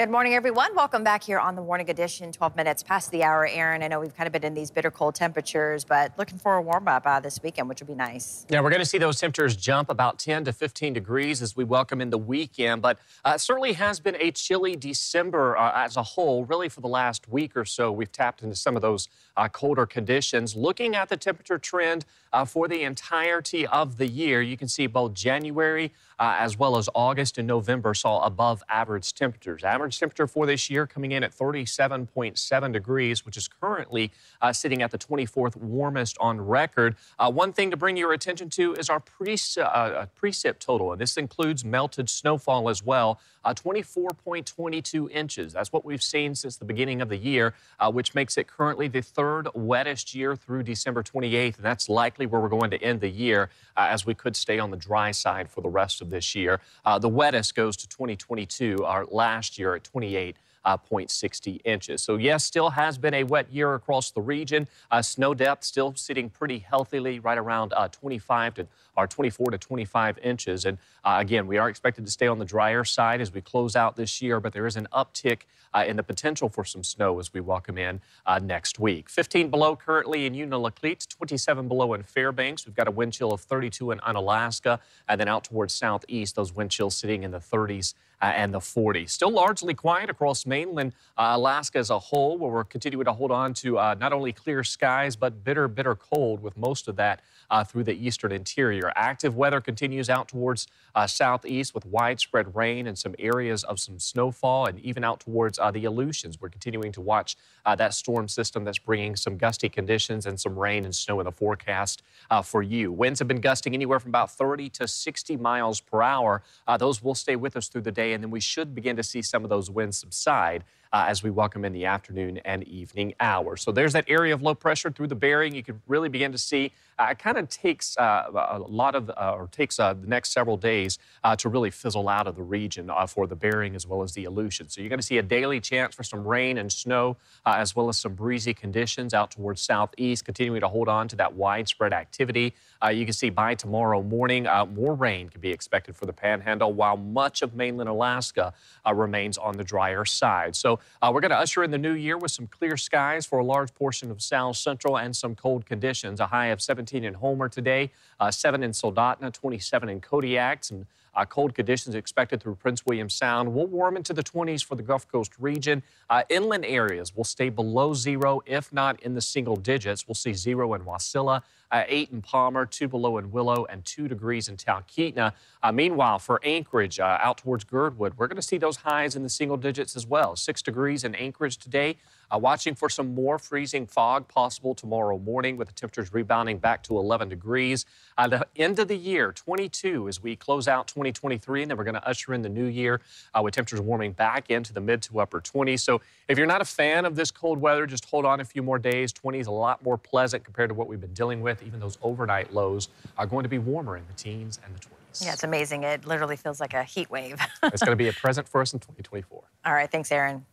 Good 0.00 0.08
morning, 0.08 0.32
everyone. 0.32 0.74
Welcome 0.74 1.04
back 1.04 1.22
here 1.22 1.38
on 1.38 1.56
the 1.56 1.60
Morning 1.60 1.90
Edition. 1.90 2.32
12 2.32 2.56
minutes 2.56 2.82
past 2.82 3.10
the 3.10 3.22
hour, 3.22 3.46
Aaron. 3.46 3.82
I 3.82 3.88
know 3.88 4.00
we've 4.00 4.16
kind 4.16 4.26
of 4.26 4.32
been 4.32 4.44
in 4.44 4.54
these 4.54 4.70
bitter 4.70 4.90
cold 4.90 5.14
temperatures, 5.14 5.84
but 5.84 6.14
looking 6.16 6.38
for 6.38 6.54
a 6.54 6.62
warm 6.62 6.88
up 6.88 7.06
uh, 7.06 7.20
this 7.20 7.42
weekend, 7.42 7.68
which 7.68 7.80
would 7.80 7.86
be 7.86 7.94
nice. 7.94 8.46
Yeah, 8.48 8.62
we're 8.62 8.70
going 8.70 8.80
to 8.80 8.86
see 8.86 8.96
those 8.96 9.20
temperatures 9.20 9.56
jump 9.56 9.90
about 9.90 10.18
10 10.18 10.46
to 10.46 10.54
15 10.54 10.94
degrees 10.94 11.42
as 11.42 11.54
we 11.54 11.64
welcome 11.64 12.00
in 12.00 12.08
the 12.08 12.16
weekend, 12.16 12.80
but 12.80 12.98
uh, 13.26 13.36
certainly 13.36 13.74
has 13.74 14.00
been 14.00 14.16
a 14.18 14.30
chilly 14.30 14.74
December 14.74 15.54
uh, 15.58 15.84
as 15.84 15.98
a 15.98 16.02
whole. 16.02 16.46
Really, 16.46 16.70
for 16.70 16.80
the 16.80 16.88
last 16.88 17.28
week 17.28 17.54
or 17.54 17.66
so, 17.66 17.92
we've 17.92 18.10
tapped 18.10 18.42
into 18.42 18.56
some 18.56 18.76
of 18.76 18.80
those 18.80 19.06
uh, 19.40 19.48
colder 19.48 19.86
conditions. 19.86 20.54
Looking 20.54 20.94
at 20.94 21.08
the 21.08 21.16
temperature 21.16 21.58
trend 21.58 22.04
uh, 22.30 22.44
for 22.44 22.68
the 22.68 22.82
entirety 22.82 23.66
of 23.66 23.96
the 23.96 24.06
year, 24.06 24.42
you 24.42 24.56
can 24.58 24.68
see 24.68 24.86
both 24.86 25.14
January 25.14 25.92
uh, 26.18 26.36
as 26.38 26.58
well 26.58 26.76
as 26.76 26.90
August 26.94 27.38
and 27.38 27.48
November 27.48 27.94
saw 27.94 28.22
above 28.22 28.62
average 28.68 29.14
temperatures. 29.14 29.64
Average 29.64 29.98
temperature 29.98 30.26
for 30.26 30.44
this 30.44 30.68
year 30.68 30.86
coming 30.86 31.12
in 31.12 31.24
at 31.24 31.32
37.7 31.32 32.72
degrees, 32.72 33.24
which 33.24 33.38
is 33.38 33.48
currently 33.48 34.12
uh, 34.42 34.52
sitting 34.52 34.82
at 34.82 34.90
the 34.90 34.98
24th 34.98 35.56
warmest 35.56 36.18
on 36.20 36.38
record. 36.38 36.94
Uh, 37.18 37.32
one 37.32 37.54
thing 37.54 37.70
to 37.70 37.76
bring 37.78 37.96
your 37.96 38.12
attention 38.12 38.50
to 38.50 38.74
is 38.74 38.90
our 38.90 39.00
precip, 39.00 39.64
uh, 39.72 40.04
precip 40.20 40.58
total, 40.58 40.92
and 40.92 41.00
this 41.00 41.16
includes 41.16 41.64
melted 41.64 42.10
snowfall 42.10 42.68
as 42.68 42.84
well. 42.84 43.18
Uh, 43.42 43.54
24.22 43.54 45.10
inches. 45.10 45.54
That's 45.54 45.72
what 45.72 45.86
we've 45.86 46.02
seen 46.02 46.34
since 46.34 46.58
the 46.58 46.66
beginning 46.66 47.00
of 47.00 47.08
the 47.08 47.16
year, 47.16 47.54
which 47.90 48.14
makes 48.14 48.36
it 48.36 48.46
currently 48.46 48.86
the 48.86 49.00
third 49.00 49.29
wettest 49.54 50.14
year 50.14 50.36
through 50.36 50.62
December 50.62 51.02
28th. 51.02 51.56
And 51.56 51.64
that's 51.64 51.88
likely 51.88 52.26
where 52.26 52.40
we're 52.40 52.48
going 52.48 52.70
to 52.70 52.82
end 52.82 53.00
the 53.00 53.08
year, 53.08 53.50
uh, 53.76 53.86
as 53.90 54.04
we 54.06 54.14
could 54.14 54.36
stay 54.36 54.58
on 54.58 54.70
the 54.70 54.76
dry 54.76 55.10
side 55.10 55.50
for 55.50 55.60
the 55.60 55.68
rest 55.68 56.00
of 56.02 56.10
this 56.10 56.34
year. 56.34 56.60
Uh, 56.84 56.98
the 56.98 57.08
wettest 57.08 57.54
goes 57.54 57.76
to 57.78 57.88
2022, 57.88 58.84
our 58.84 59.06
last 59.06 59.58
year 59.58 59.74
at 59.74 59.84
28 59.84 60.36
uh, 60.64 60.76
0.60 60.76 61.60
inches. 61.64 62.02
So, 62.02 62.16
yes, 62.16 62.44
still 62.44 62.70
has 62.70 62.98
been 62.98 63.14
a 63.14 63.24
wet 63.24 63.52
year 63.52 63.74
across 63.74 64.10
the 64.10 64.20
region. 64.20 64.68
Uh, 64.90 65.02
snow 65.02 65.34
depth 65.34 65.64
still 65.64 65.94
sitting 65.94 66.30
pretty 66.30 66.58
healthily, 66.58 67.18
right 67.18 67.38
around 67.38 67.72
uh, 67.74 67.88
25 67.88 68.54
to 68.54 68.66
or 68.96 69.06
24 69.06 69.52
to 69.52 69.58
25 69.58 70.18
inches. 70.18 70.64
And 70.64 70.78
uh, 71.04 71.16
again, 71.20 71.46
we 71.46 71.58
are 71.58 71.68
expected 71.68 72.04
to 72.04 72.10
stay 72.10 72.26
on 72.26 72.38
the 72.38 72.44
drier 72.44 72.84
side 72.84 73.20
as 73.20 73.32
we 73.32 73.40
close 73.40 73.76
out 73.76 73.96
this 73.96 74.20
year, 74.20 74.40
but 74.40 74.52
there 74.52 74.66
is 74.66 74.76
an 74.76 74.88
uptick 74.92 75.42
uh, 75.72 75.84
in 75.86 75.96
the 75.96 76.02
potential 76.02 76.48
for 76.48 76.64
some 76.64 76.82
snow 76.82 77.18
as 77.18 77.32
we 77.32 77.40
welcome 77.40 77.78
in 77.78 78.00
uh, 78.26 78.38
next 78.38 78.78
week. 78.78 79.08
15 79.08 79.50
below 79.50 79.76
currently 79.76 80.26
in 80.26 80.34
Unalakleet, 80.34 81.08
27 81.08 81.68
below 81.68 81.94
in 81.94 82.02
Fairbanks. 82.02 82.66
We've 82.66 82.74
got 82.74 82.88
a 82.88 82.90
wind 82.90 83.12
chill 83.12 83.32
of 83.32 83.40
32 83.40 83.92
in 83.92 84.00
Unalaska, 84.06 84.80
and 85.08 85.20
then 85.20 85.28
out 85.28 85.44
towards 85.44 85.72
southeast, 85.72 86.34
those 86.36 86.54
wind 86.54 86.70
chills 86.70 86.96
sitting 86.96 87.22
in 87.22 87.30
the 87.30 87.38
30s 87.38 87.94
uh, 87.94 88.09
and 88.20 88.52
the 88.52 88.60
40. 88.60 89.06
Still 89.06 89.30
largely 89.30 89.74
quiet 89.74 90.10
across 90.10 90.44
mainland 90.46 90.92
uh, 91.16 91.32
Alaska 91.32 91.78
as 91.78 91.90
a 91.90 91.98
whole, 91.98 92.36
where 92.36 92.50
we're 92.50 92.64
continuing 92.64 93.04
to 93.04 93.12
hold 93.12 93.30
on 93.30 93.54
to 93.54 93.78
uh, 93.78 93.94
not 93.98 94.12
only 94.12 94.32
clear 94.32 94.62
skies, 94.62 95.16
but 95.16 95.42
bitter, 95.44 95.68
bitter 95.68 95.94
cold, 95.94 96.42
with 96.42 96.56
most 96.56 96.88
of 96.88 96.96
that 96.96 97.20
uh, 97.50 97.64
through 97.64 97.84
the 97.84 97.94
eastern 98.06 98.32
interior. 98.32 98.92
Active 98.94 99.36
weather 99.36 99.60
continues 99.60 100.10
out 100.10 100.28
towards 100.28 100.66
uh, 100.94 101.06
southeast 101.06 101.74
with 101.74 101.86
widespread 101.86 102.54
rain 102.54 102.86
and 102.86 102.98
some 102.98 103.14
areas 103.18 103.64
of 103.64 103.80
some 103.80 103.98
snowfall, 103.98 104.66
and 104.66 104.78
even 104.80 105.02
out 105.02 105.20
towards 105.20 105.58
uh, 105.58 105.70
the 105.70 105.84
Aleutians. 105.84 106.40
We're 106.40 106.50
continuing 106.50 106.92
to 106.92 107.00
watch 107.00 107.36
that 107.76 107.94
storm 107.94 108.26
system 108.26 108.64
that's 108.64 108.78
bringing 108.78 109.14
some 109.14 109.36
gusty 109.36 109.68
conditions 109.68 110.26
and 110.26 110.40
some 110.40 110.58
rain 110.58 110.84
and 110.84 110.94
snow 110.94 111.20
in 111.20 111.24
the 111.24 111.32
forecast 111.32 112.02
for 112.42 112.62
you. 112.62 112.90
Winds 112.90 113.20
have 113.20 113.28
been 113.28 113.40
gusting 113.40 113.74
anywhere 113.74 114.00
from 114.00 114.10
about 114.10 114.30
30 114.32 114.68
to 114.70 114.88
60 114.88 115.36
miles 115.36 115.80
per 115.80 116.02
hour. 116.02 116.42
those 116.78 117.02
will 117.02 117.14
stay 117.14 117.36
with 117.36 117.56
us 117.56 117.68
through 117.68 117.82
the 117.82 117.92
day 117.92 118.09
and 118.12 118.22
then 118.22 118.30
we 118.30 118.40
should 118.40 118.74
begin 118.74 118.96
to 118.96 119.02
see 119.02 119.22
some 119.22 119.44
of 119.44 119.50
those 119.50 119.70
winds 119.70 119.98
subside 119.98 120.64
uh, 120.92 121.04
as 121.08 121.22
we 121.22 121.30
welcome 121.30 121.64
in 121.64 121.72
the 121.72 121.86
afternoon 121.86 122.38
and 122.38 122.62
evening 122.64 123.14
hours. 123.20 123.62
So 123.62 123.72
there's 123.72 123.92
that 123.92 124.04
area 124.08 124.34
of 124.34 124.42
low 124.42 124.54
pressure 124.54 124.90
through 124.90 125.08
the 125.08 125.14
Bering. 125.14 125.54
You 125.54 125.62
can 125.62 125.80
really 125.86 126.08
begin 126.08 126.32
to 126.32 126.38
see 126.38 126.72
uh, 127.00 127.08
it 127.12 127.18
kind 127.18 127.38
of 127.38 127.48
takes 127.48 127.96
uh, 127.96 128.24
a 128.50 128.58
lot 128.58 128.94
of, 128.94 129.08
uh, 129.10 129.34
or 129.34 129.48
takes 129.50 129.80
uh, 129.80 129.94
the 129.94 130.06
next 130.06 130.32
several 130.32 130.58
days 130.58 130.98
uh, 131.24 131.34
to 131.34 131.48
really 131.48 131.70
fizzle 131.70 132.08
out 132.10 132.26
of 132.26 132.36
the 132.36 132.42
region 132.42 132.90
for 133.08 133.26
the 133.26 133.34
Bering 133.34 133.74
as 133.74 133.86
well 133.86 134.02
as 134.02 134.12
the 134.12 134.24
Aleutian. 134.26 134.68
So 134.68 134.82
you're 134.82 134.90
going 134.90 134.98
to 135.00 135.06
see 135.06 135.16
a 135.16 135.22
daily 135.22 135.60
chance 135.60 135.94
for 135.94 136.02
some 136.02 136.26
rain 136.26 136.58
and 136.58 136.70
snow 136.70 137.16
as 137.46 137.74
well 137.74 137.88
as 137.88 137.96
some 137.96 138.14
breezy 138.14 138.52
conditions 138.52 139.14
out 139.14 139.30
towards 139.30 139.62
southeast, 139.62 140.24
continuing 140.24 140.60
to 140.60 140.68
hold 140.68 140.88
on 140.88 141.08
to 141.08 141.16
that 141.16 141.34
widespread 141.34 141.92
activity. 141.94 142.54
you 142.92 143.04
can 143.04 143.14
see 143.14 143.30
by 143.30 143.54
tomorrow 143.54 144.02
morning, 144.02 144.46
more 144.74 144.94
rain 144.94 145.30
can 145.30 145.40
be 145.40 145.50
expected 145.50 145.96
for 145.96 146.04
the 146.04 146.12
panhandle, 146.12 146.72
while 146.72 146.96
much 146.96 147.40
of 147.40 147.54
mainland 147.54 147.88
Alaska 147.88 148.52
remains 148.92 149.38
on 149.38 149.56
the 149.56 149.64
drier 149.64 150.04
side. 150.04 150.54
So 150.54 150.79
uh, 151.02 151.10
we're 151.12 151.20
going 151.20 151.30
to 151.30 151.38
usher 151.38 151.62
in 151.62 151.70
the 151.70 151.78
new 151.78 151.92
year 151.92 152.16
with 152.18 152.30
some 152.30 152.46
clear 152.46 152.76
skies 152.76 153.26
for 153.26 153.38
a 153.38 153.44
large 153.44 153.74
portion 153.74 154.10
of 154.10 154.20
South 154.20 154.56
Central 154.56 154.98
and 154.98 155.14
some 155.14 155.34
cold 155.34 155.66
conditions. 155.66 156.20
A 156.20 156.26
high 156.26 156.46
of 156.46 156.60
17 156.60 157.04
in 157.04 157.14
Homer 157.14 157.48
today, 157.48 157.90
uh, 158.18 158.30
7 158.30 158.62
in 158.62 158.72
Soldotna, 158.72 159.32
27 159.32 159.88
in 159.88 160.00
Kodiak, 160.00 160.50
and 160.70 160.86
uh, 161.14 161.24
cold 161.24 161.54
conditions 161.54 161.94
expected 161.94 162.42
through 162.42 162.54
Prince 162.56 162.84
William 162.86 163.08
Sound. 163.08 163.52
We'll 163.52 163.66
warm 163.66 163.96
into 163.96 164.12
the 164.12 164.22
20s 164.22 164.64
for 164.64 164.74
the 164.74 164.82
Gulf 164.82 165.06
Coast 165.08 165.32
region. 165.38 165.82
Uh, 166.08 166.22
inland 166.28 166.64
areas 166.64 167.14
will 167.14 167.24
stay 167.24 167.48
below 167.48 167.94
zero, 167.94 168.42
if 168.46 168.72
not 168.72 169.00
in 169.02 169.14
the 169.14 169.20
single 169.20 169.56
digits. 169.56 170.06
We'll 170.06 170.14
see 170.14 170.32
zero 170.32 170.74
in 170.74 170.82
Wasilla, 170.82 171.42
uh, 171.70 171.84
eight 171.86 172.10
in 172.10 172.22
Palmer, 172.22 172.66
two 172.66 172.88
below 172.88 173.18
in 173.18 173.30
Willow, 173.30 173.66
and 173.66 173.84
two 173.84 174.08
degrees 174.08 174.48
in 174.48 174.56
Talkeetna. 174.56 175.32
Uh, 175.62 175.72
meanwhile, 175.72 176.18
for 176.18 176.40
Anchorage 176.44 176.98
uh, 176.98 177.18
out 177.20 177.38
towards 177.38 177.64
Girdwood, 177.64 178.16
we're 178.16 178.26
going 178.26 178.36
to 178.36 178.42
see 178.42 178.58
those 178.58 178.76
highs 178.76 179.16
in 179.16 179.22
the 179.22 179.28
single 179.28 179.56
digits 179.56 179.96
as 179.96 180.06
well. 180.06 180.36
Six 180.36 180.62
degrees 180.62 181.04
in 181.04 181.14
Anchorage 181.14 181.58
today. 181.58 181.96
Uh, 182.32 182.38
watching 182.38 182.74
for 182.74 182.88
some 182.88 183.14
more 183.14 183.38
freezing 183.38 183.86
fog 183.86 184.26
possible 184.28 184.74
tomorrow 184.74 185.18
morning 185.18 185.56
with 185.56 185.68
the 185.68 185.74
temperatures 185.74 186.12
rebounding 186.12 186.58
back 186.58 186.82
to 186.82 186.96
11 186.96 187.28
degrees. 187.28 187.84
Uh, 188.16 188.28
the 188.28 188.46
end 188.56 188.78
of 188.78 188.88
the 188.88 188.96
year, 188.96 189.32
22, 189.32 190.08
as 190.08 190.22
we 190.22 190.36
close 190.36 190.68
out 190.68 190.86
2023, 190.86 191.62
and 191.62 191.70
then 191.70 191.78
we're 191.78 191.84
going 191.84 191.94
to 191.94 192.06
usher 192.06 192.32
in 192.34 192.42
the 192.42 192.48
new 192.48 192.66
year 192.66 193.00
uh, 193.34 193.42
with 193.42 193.54
temperatures 193.54 193.80
warming 193.80 194.12
back 194.12 194.50
into 194.50 194.72
the 194.72 194.80
mid 194.80 195.02
to 195.02 195.20
upper 195.20 195.40
20s. 195.40 195.80
So 195.80 196.00
if 196.28 196.38
you're 196.38 196.46
not 196.46 196.60
a 196.60 196.66
fan 196.66 197.04
of 197.04 197.16
this 197.16 197.30
cold 197.30 197.60
weather, 197.60 197.86
just 197.86 198.04
hold 198.04 198.24
on 198.24 198.40
a 198.40 198.44
few 198.44 198.62
more 198.62 198.78
days. 198.78 199.12
20 199.12 199.38
is 199.38 199.46
a 199.46 199.50
lot 199.50 199.82
more 199.82 199.98
pleasant 199.98 200.44
compared 200.44 200.70
to 200.70 200.74
what 200.74 200.88
we've 200.88 201.00
been 201.00 201.14
dealing 201.14 201.40
with. 201.40 201.62
Even 201.62 201.80
those 201.80 201.98
overnight 202.02 202.52
lows 202.54 202.88
are 203.18 203.26
going 203.26 203.42
to 203.42 203.48
be 203.48 203.58
warmer 203.58 203.96
in 203.96 204.06
the 204.06 204.14
teens 204.14 204.60
and 204.64 204.74
the 204.74 204.78
20s. 204.78 205.24
Yeah, 205.24 205.32
it's 205.32 205.42
amazing. 205.42 205.82
It 205.82 206.06
literally 206.06 206.36
feels 206.36 206.60
like 206.60 206.74
a 206.74 206.84
heat 206.84 207.10
wave. 207.10 207.40
it's 207.64 207.82
going 207.82 207.92
to 207.92 207.96
be 207.96 208.08
a 208.08 208.12
present 208.12 208.48
for 208.48 208.60
us 208.60 208.72
in 208.72 208.78
2024. 208.78 209.42
All 209.64 209.72
right. 209.72 209.90
Thanks, 209.90 210.12
Aaron. 210.12 210.44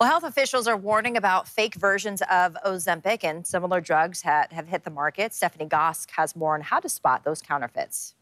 Well, 0.00 0.08
health 0.08 0.24
officials 0.24 0.66
are 0.66 0.78
warning 0.78 1.18
about 1.18 1.46
fake 1.46 1.74
versions 1.74 2.22
of 2.30 2.56
Ozempic 2.64 3.22
and 3.22 3.46
similar 3.46 3.82
drugs 3.82 4.22
that 4.22 4.50
have 4.50 4.66
hit 4.66 4.84
the 4.84 4.90
market. 4.90 5.34
Stephanie 5.34 5.66
Gosk 5.66 6.08
has 6.12 6.34
more 6.34 6.54
on 6.54 6.62
how 6.62 6.80
to 6.80 6.88
spot 6.88 7.22
those 7.22 7.42
counterfeits. 7.42 8.14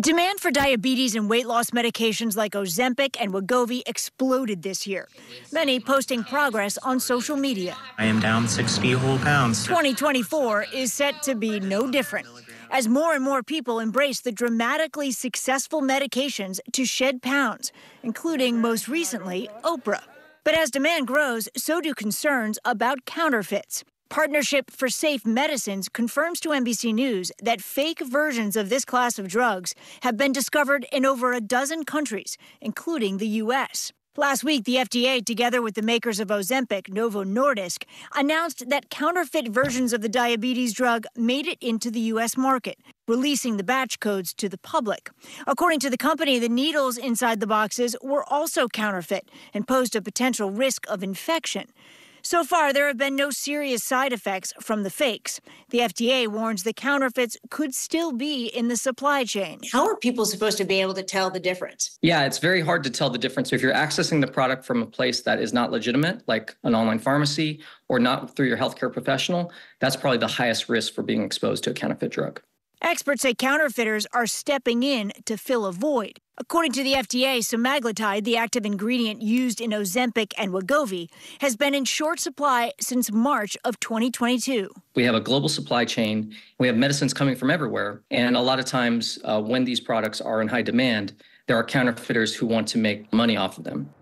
Demand 0.00 0.38
for 0.38 0.52
diabetes 0.52 1.16
and 1.16 1.28
weight 1.28 1.46
loss 1.48 1.70
medications 1.70 2.36
like 2.36 2.52
Ozempic 2.52 3.16
and 3.18 3.32
Wegovy 3.32 3.82
exploded 3.84 4.62
this 4.62 4.86
year. 4.86 5.08
Many 5.52 5.80
posting 5.80 6.22
progress 6.22 6.78
on 6.78 7.00
social 7.00 7.36
media. 7.36 7.76
I 7.98 8.04
am 8.04 8.20
down 8.20 8.46
60 8.46 8.92
whole 8.92 9.18
pounds. 9.18 9.64
2024 9.66 10.66
is 10.72 10.92
set 10.92 11.20
to 11.24 11.34
be 11.34 11.58
no 11.58 11.90
different 11.90 12.28
as 12.72 12.88
more 12.88 13.12
and 13.12 13.22
more 13.22 13.42
people 13.42 13.78
embrace 13.80 14.20
the 14.20 14.32
dramatically 14.32 15.10
successful 15.10 15.82
medications 15.82 16.58
to 16.72 16.86
shed 16.86 17.20
pounds, 17.20 17.70
including 18.02 18.60
most 18.60 18.88
recently 18.88 19.48
Oprah. 19.62 20.02
But 20.44 20.54
as 20.54 20.70
demand 20.70 21.06
grows, 21.06 21.48
so 21.56 21.80
do 21.80 21.94
concerns 21.94 22.58
about 22.64 23.04
counterfeits. 23.04 23.84
Partnership 24.10 24.70
for 24.70 24.88
Safe 24.88 25.24
Medicines 25.24 25.88
confirms 25.88 26.40
to 26.40 26.50
NBC 26.50 26.92
News 26.92 27.30
that 27.40 27.62
fake 27.62 28.00
versions 28.00 28.56
of 28.56 28.68
this 28.68 28.84
class 28.84 29.18
of 29.18 29.28
drugs 29.28 29.74
have 30.02 30.16
been 30.16 30.32
discovered 30.32 30.84
in 30.92 31.06
over 31.06 31.32
a 31.32 31.40
dozen 31.40 31.84
countries, 31.84 32.36
including 32.60 33.18
the 33.18 33.28
U.S. 33.28 33.92
Last 34.18 34.44
week, 34.44 34.64
the 34.64 34.74
FDA, 34.74 35.24
together 35.24 35.62
with 35.62 35.74
the 35.74 35.80
makers 35.80 36.20
of 36.20 36.28
Ozempic, 36.28 36.92
Novo 36.92 37.24
Nordisk, 37.24 37.84
announced 38.14 38.68
that 38.68 38.90
counterfeit 38.90 39.48
versions 39.48 39.94
of 39.94 40.02
the 40.02 40.08
diabetes 40.10 40.74
drug 40.74 41.06
made 41.16 41.46
it 41.46 41.56
into 41.62 41.90
the 41.90 42.00
U.S. 42.12 42.36
market, 42.36 42.76
releasing 43.08 43.56
the 43.56 43.64
batch 43.64 44.00
codes 44.00 44.34
to 44.34 44.50
the 44.50 44.58
public. 44.58 45.08
According 45.46 45.80
to 45.80 45.88
the 45.88 45.96
company, 45.96 46.38
the 46.38 46.50
needles 46.50 46.98
inside 46.98 47.40
the 47.40 47.46
boxes 47.46 47.96
were 48.02 48.22
also 48.30 48.68
counterfeit 48.68 49.30
and 49.54 49.66
posed 49.66 49.96
a 49.96 50.02
potential 50.02 50.50
risk 50.50 50.84
of 50.90 51.02
infection. 51.02 51.68
So 52.24 52.44
far, 52.44 52.72
there 52.72 52.86
have 52.86 52.96
been 52.96 53.16
no 53.16 53.30
serious 53.30 53.82
side 53.82 54.12
effects 54.12 54.52
from 54.60 54.84
the 54.84 54.90
fakes. 54.90 55.40
The 55.70 55.80
FDA 55.80 56.28
warns 56.28 56.62
the 56.62 56.72
counterfeits 56.72 57.36
could 57.50 57.74
still 57.74 58.12
be 58.12 58.46
in 58.46 58.68
the 58.68 58.76
supply 58.76 59.24
chain. 59.24 59.58
How 59.72 59.84
are 59.86 59.96
people 59.96 60.24
supposed 60.24 60.56
to 60.58 60.64
be 60.64 60.80
able 60.80 60.94
to 60.94 61.02
tell 61.02 61.30
the 61.30 61.40
difference? 61.40 61.98
Yeah, 62.00 62.24
it's 62.24 62.38
very 62.38 62.60
hard 62.60 62.84
to 62.84 62.90
tell 62.90 63.10
the 63.10 63.18
difference 63.18 63.52
if 63.52 63.60
you're 63.60 63.74
accessing 63.74 64.20
the 64.20 64.28
product 64.28 64.64
from 64.64 64.82
a 64.82 64.86
place 64.86 65.22
that 65.22 65.40
is 65.40 65.52
not 65.52 65.72
legitimate, 65.72 66.22
like 66.28 66.56
an 66.62 66.76
online 66.76 67.00
pharmacy, 67.00 67.60
or 67.88 67.98
not 67.98 68.36
through 68.36 68.46
your 68.46 68.56
healthcare 68.56 68.92
professional. 68.92 69.52
That's 69.80 69.96
probably 69.96 70.18
the 70.18 70.28
highest 70.28 70.68
risk 70.68 70.94
for 70.94 71.02
being 71.02 71.24
exposed 71.24 71.64
to 71.64 71.70
a 71.70 71.74
counterfeit 71.74 72.12
drug. 72.12 72.40
Experts 72.84 73.22
say 73.22 73.32
counterfeiters 73.32 74.08
are 74.12 74.26
stepping 74.26 74.82
in 74.82 75.12
to 75.24 75.36
fill 75.36 75.66
a 75.66 75.72
void. 75.72 76.18
According 76.36 76.72
to 76.72 76.82
the 76.82 76.94
FDA, 76.94 77.38
semaglutide, 77.38 78.24
the 78.24 78.36
active 78.36 78.66
ingredient 78.66 79.22
used 79.22 79.60
in 79.60 79.70
Ozempic 79.70 80.32
and 80.36 80.50
Wegovy, 80.50 81.08
has 81.40 81.56
been 81.56 81.74
in 81.74 81.84
short 81.84 82.18
supply 82.18 82.72
since 82.80 83.12
March 83.12 83.56
of 83.64 83.78
2022. 83.78 84.68
We 84.96 85.04
have 85.04 85.14
a 85.14 85.20
global 85.20 85.48
supply 85.48 85.84
chain. 85.84 86.34
We 86.58 86.66
have 86.66 86.76
medicines 86.76 87.14
coming 87.14 87.36
from 87.36 87.50
everywhere. 87.50 88.02
And 88.10 88.36
a 88.36 88.40
lot 88.40 88.58
of 88.58 88.64
times, 88.64 89.16
uh, 89.22 89.40
when 89.40 89.64
these 89.64 89.78
products 89.78 90.20
are 90.20 90.42
in 90.42 90.48
high 90.48 90.62
demand, 90.62 91.12
there 91.46 91.56
are 91.56 91.64
counterfeiters 91.64 92.34
who 92.34 92.46
want 92.46 92.66
to 92.68 92.78
make 92.78 93.12
money 93.12 93.36
off 93.36 93.58
of 93.58 93.64
them. 93.64 93.94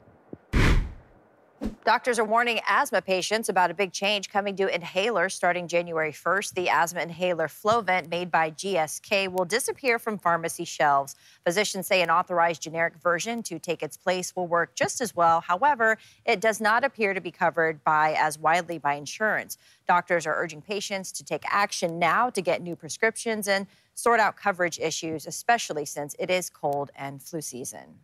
Doctors 1.85 2.19
are 2.19 2.25
warning 2.25 2.61
asthma 2.69 3.03
patients 3.03 3.49
about 3.49 3.71
a 3.71 3.75
big 3.75 3.93
change 3.93 4.31
coming 4.31 4.55
to 4.57 4.67
inhalers 4.67 5.33
starting 5.33 5.67
January 5.67 6.13
1st. 6.13 6.55
The 6.55 6.69
asthma 6.69 7.01
inhaler 7.01 7.49
Flovent, 7.49 8.09
made 8.09 8.31
by 8.31 8.53
GSK, 8.53 9.31
will 9.31 9.45
disappear 9.45 9.99
from 9.99 10.17
pharmacy 10.17 10.65
shelves. 10.65 11.17
Physicians 11.45 11.87
say 11.87 12.01
an 12.01 12.09
authorized 12.09 12.63
generic 12.63 12.95
version 13.03 13.43
to 13.43 13.59
take 13.59 13.83
its 13.83 13.97
place 13.97 14.35
will 14.37 14.47
work 14.47 14.75
just 14.75 15.01
as 15.01 15.17
well. 15.17 15.41
However, 15.41 15.99
it 16.25 16.41
does 16.41 16.61
not 16.61 16.85
appear 16.85 17.13
to 17.13 17.21
be 17.21 17.31
covered 17.31 17.83
by 17.83 18.15
as 18.17 18.39
widely 18.39 18.79
by 18.79 18.95
insurance. 18.95 19.59
Doctors 19.89 20.27
are 20.27 20.37
urging 20.37 20.63
patients 20.63 21.13
to 21.13 21.25
take 21.25 21.43
action 21.47 21.99
now 21.99 22.31
to 22.31 22.41
get 22.41 22.63
new 22.63 22.77
prescriptions 22.77 23.49
and 23.49 23.67
sort 23.95 24.21
out 24.21 24.37
coverage 24.37 24.79
issues, 24.79 25.27
especially 25.27 25.85
since 25.85 26.15
it 26.19 26.31
is 26.31 26.49
cold 26.49 26.91
and 26.95 27.23
flu 27.23 27.41
season. 27.41 27.97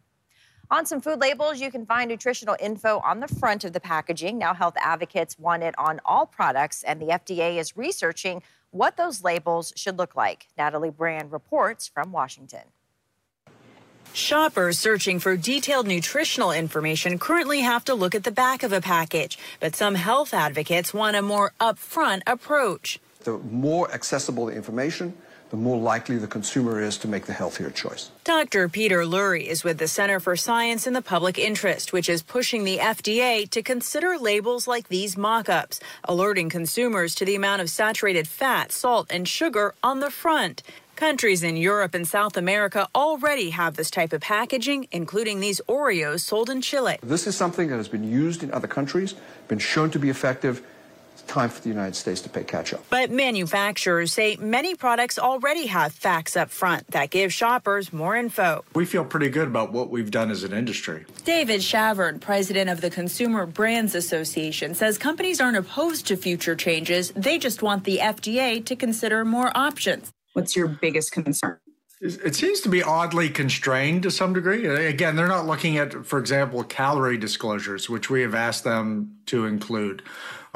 On 0.68 0.84
some 0.84 1.00
food 1.00 1.20
labels, 1.20 1.60
you 1.60 1.70
can 1.70 1.86
find 1.86 2.08
nutritional 2.08 2.56
info 2.58 3.00
on 3.04 3.20
the 3.20 3.28
front 3.28 3.62
of 3.62 3.72
the 3.72 3.78
packaging. 3.78 4.36
Now, 4.36 4.52
health 4.52 4.74
advocates 4.80 5.38
want 5.38 5.62
it 5.62 5.76
on 5.78 6.00
all 6.04 6.26
products, 6.26 6.82
and 6.82 7.00
the 7.00 7.06
FDA 7.06 7.58
is 7.58 7.76
researching 7.76 8.42
what 8.72 8.96
those 8.96 9.22
labels 9.22 9.72
should 9.76 9.96
look 9.96 10.16
like. 10.16 10.48
Natalie 10.58 10.90
Brand 10.90 11.30
reports 11.30 11.86
from 11.86 12.10
Washington. 12.10 12.62
Shoppers 14.12 14.78
searching 14.78 15.20
for 15.20 15.36
detailed 15.36 15.86
nutritional 15.86 16.50
information 16.50 17.18
currently 17.18 17.60
have 17.60 17.84
to 17.84 17.94
look 17.94 18.16
at 18.16 18.24
the 18.24 18.32
back 18.32 18.64
of 18.64 18.72
a 18.72 18.80
package, 18.80 19.38
but 19.60 19.76
some 19.76 19.94
health 19.94 20.34
advocates 20.34 20.92
want 20.92 21.16
a 21.16 21.22
more 21.22 21.52
upfront 21.60 22.22
approach. 22.26 22.98
The 23.22 23.38
more 23.38 23.92
accessible 23.92 24.46
the 24.46 24.54
information, 24.54 25.16
the 25.50 25.56
more 25.56 25.78
likely 25.78 26.18
the 26.18 26.26
consumer 26.26 26.80
is 26.80 26.98
to 26.98 27.08
make 27.08 27.26
the 27.26 27.32
healthier 27.32 27.70
choice. 27.70 28.10
Dr. 28.24 28.68
Peter 28.68 29.02
Lurie 29.04 29.46
is 29.46 29.62
with 29.62 29.78
the 29.78 29.88
Center 29.88 30.18
for 30.18 30.36
Science 30.36 30.86
in 30.86 30.92
the 30.92 31.02
Public 31.02 31.38
Interest, 31.38 31.92
which 31.92 32.08
is 32.08 32.22
pushing 32.22 32.64
the 32.64 32.78
FDA 32.78 33.48
to 33.50 33.62
consider 33.62 34.18
labels 34.18 34.66
like 34.66 34.88
these 34.88 35.16
mock 35.16 35.48
ups, 35.48 35.80
alerting 36.04 36.48
consumers 36.48 37.14
to 37.14 37.24
the 37.24 37.36
amount 37.36 37.62
of 37.62 37.70
saturated 37.70 38.26
fat, 38.26 38.72
salt, 38.72 39.06
and 39.10 39.28
sugar 39.28 39.74
on 39.82 40.00
the 40.00 40.10
front. 40.10 40.62
Countries 40.96 41.42
in 41.42 41.58
Europe 41.58 41.94
and 41.94 42.08
South 42.08 42.38
America 42.38 42.88
already 42.94 43.50
have 43.50 43.76
this 43.76 43.90
type 43.90 44.14
of 44.14 44.22
packaging, 44.22 44.88
including 44.90 45.40
these 45.40 45.60
Oreos 45.68 46.20
sold 46.20 46.48
in 46.48 46.62
Chile. 46.62 46.96
This 47.02 47.26
is 47.26 47.36
something 47.36 47.68
that 47.68 47.76
has 47.76 47.88
been 47.88 48.10
used 48.10 48.42
in 48.42 48.50
other 48.50 48.66
countries, 48.66 49.14
been 49.46 49.58
shown 49.58 49.90
to 49.90 49.98
be 49.98 50.08
effective 50.08 50.62
time 51.22 51.48
for 51.48 51.60
the 51.62 51.68
United 51.68 51.94
States 51.94 52.20
to 52.22 52.28
pay 52.28 52.44
catch 52.44 52.72
up. 52.72 52.84
But 52.90 53.10
manufacturers 53.10 54.12
say 54.12 54.36
many 54.36 54.74
products 54.74 55.18
already 55.18 55.66
have 55.66 55.92
facts 55.92 56.36
up 56.36 56.50
front 56.50 56.86
that 56.88 57.10
give 57.10 57.32
shoppers 57.32 57.92
more 57.92 58.16
info. 58.16 58.64
We 58.74 58.84
feel 58.84 59.04
pretty 59.04 59.28
good 59.28 59.48
about 59.48 59.72
what 59.72 59.90
we've 59.90 60.10
done 60.10 60.30
as 60.30 60.44
an 60.44 60.52
industry. 60.52 61.04
David 61.24 61.60
Chavern, 61.60 62.20
president 62.20 62.70
of 62.70 62.80
the 62.80 62.90
Consumer 62.90 63.46
Brands 63.46 63.94
Association, 63.94 64.74
says 64.74 64.98
companies 64.98 65.40
aren't 65.40 65.56
opposed 65.56 66.06
to 66.08 66.16
future 66.16 66.56
changes. 66.56 67.12
They 67.16 67.38
just 67.38 67.62
want 67.62 67.84
the 67.84 67.98
FDA 67.98 68.64
to 68.64 68.76
consider 68.76 69.24
more 69.24 69.50
options. 69.56 70.12
What's 70.32 70.54
your 70.54 70.68
biggest 70.68 71.12
concern? 71.12 71.58
It 71.98 72.36
seems 72.36 72.60
to 72.60 72.68
be 72.68 72.82
oddly 72.82 73.30
constrained 73.30 74.02
to 74.02 74.10
some 74.10 74.34
degree. 74.34 74.66
Again, 74.66 75.16
they're 75.16 75.26
not 75.26 75.46
looking 75.46 75.78
at, 75.78 76.04
for 76.04 76.18
example, 76.18 76.62
calorie 76.62 77.16
disclosures, 77.16 77.88
which 77.88 78.10
we 78.10 78.20
have 78.20 78.34
asked 78.34 78.64
them 78.64 79.16
to 79.26 79.46
include. 79.46 80.02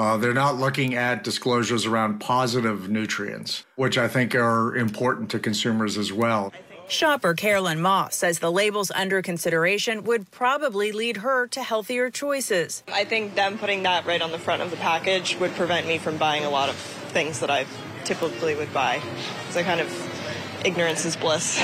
Uh, 0.01 0.17
they're 0.17 0.33
not 0.33 0.57
looking 0.57 0.95
at 0.95 1.23
disclosures 1.23 1.85
around 1.85 2.21
positive 2.21 2.89
nutrients, 2.89 3.67
which 3.77 3.99
I 3.99 4.09
think 4.09 4.35
are 4.35 4.75
important 4.75 5.31
to 5.33 5.39
consumers 5.39 5.99
as 5.99 6.11
well. 6.11 6.55
Shopper 6.89 7.35
Carolyn 7.35 7.83
Moss 7.83 8.17
says 8.17 8.39
the 8.39 8.51
labels 8.51 8.91
under 8.93 9.21
consideration 9.21 10.05
would 10.05 10.31
probably 10.31 10.93
lead 10.93 11.19
her 11.19 11.47
to 11.49 11.63
healthier 11.63 12.09
choices. 12.09 12.83
I 12.91 13.05
think 13.05 13.35
them 13.35 13.59
putting 13.59 13.83
that 13.83 14.07
right 14.07 14.23
on 14.23 14.33
the 14.33 14.39
front 14.39 14.63
of 14.63 14.71
the 14.71 14.79
package 14.79 15.37
would 15.39 15.53
prevent 15.53 15.87
me 15.87 15.99
from 15.99 16.17
buying 16.17 16.47
a 16.47 16.51
lot 16.51 16.71
of 16.71 16.77
things 16.77 17.41
that 17.41 17.51
I 17.51 17.67
typically 18.07 18.55
would 18.55 18.73
buy. 18.73 19.03
So 19.51 19.63
kind 19.63 19.83
of 19.83 20.65
ignorance 20.65 21.05
is 21.05 21.15
bliss. 21.15 21.61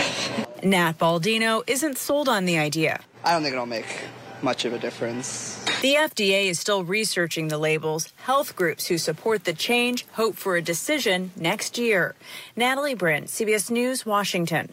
Nat 0.62 0.98
Baldino 0.98 1.62
isn't 1.66 1.96
sold 1.96 2.28
on 2.28 2.44
the 2.44 2.58
idea. 2.58 3.00
I 3.24 3.32
don't 3.32 3.42
think 3.42 3.54
it'll 3.54 3.64
make 3.64 4.04
much 4.42 4.64
of 4.64 4.72
a 4.72 4.78
difference. 4.78 5.56
The 5.82 5.94
FDA 5.94 6.46
is 6.46 6.58
still 6.58 6.84
researching 6.84 7.48
the 7.48 7.58
labels. 7.58 8.12
Health 8.16 8.56
groups 8.56 8.86
who 8.86 8.98
support 8.98 9.44
the 9.44 9.52
change 9.52 10.06
hope 10.12 10.36
for 10.36 10.56
a 10.56 10.62
decision 10.62 11.32
next 11.36 11.78
year. 11.78 12.14
Natalie 12.56 12.94
Brand, 12.94 13.26
CBS 13.26 13.70
News, 13.70 14.06
Washington. 14.06 14.72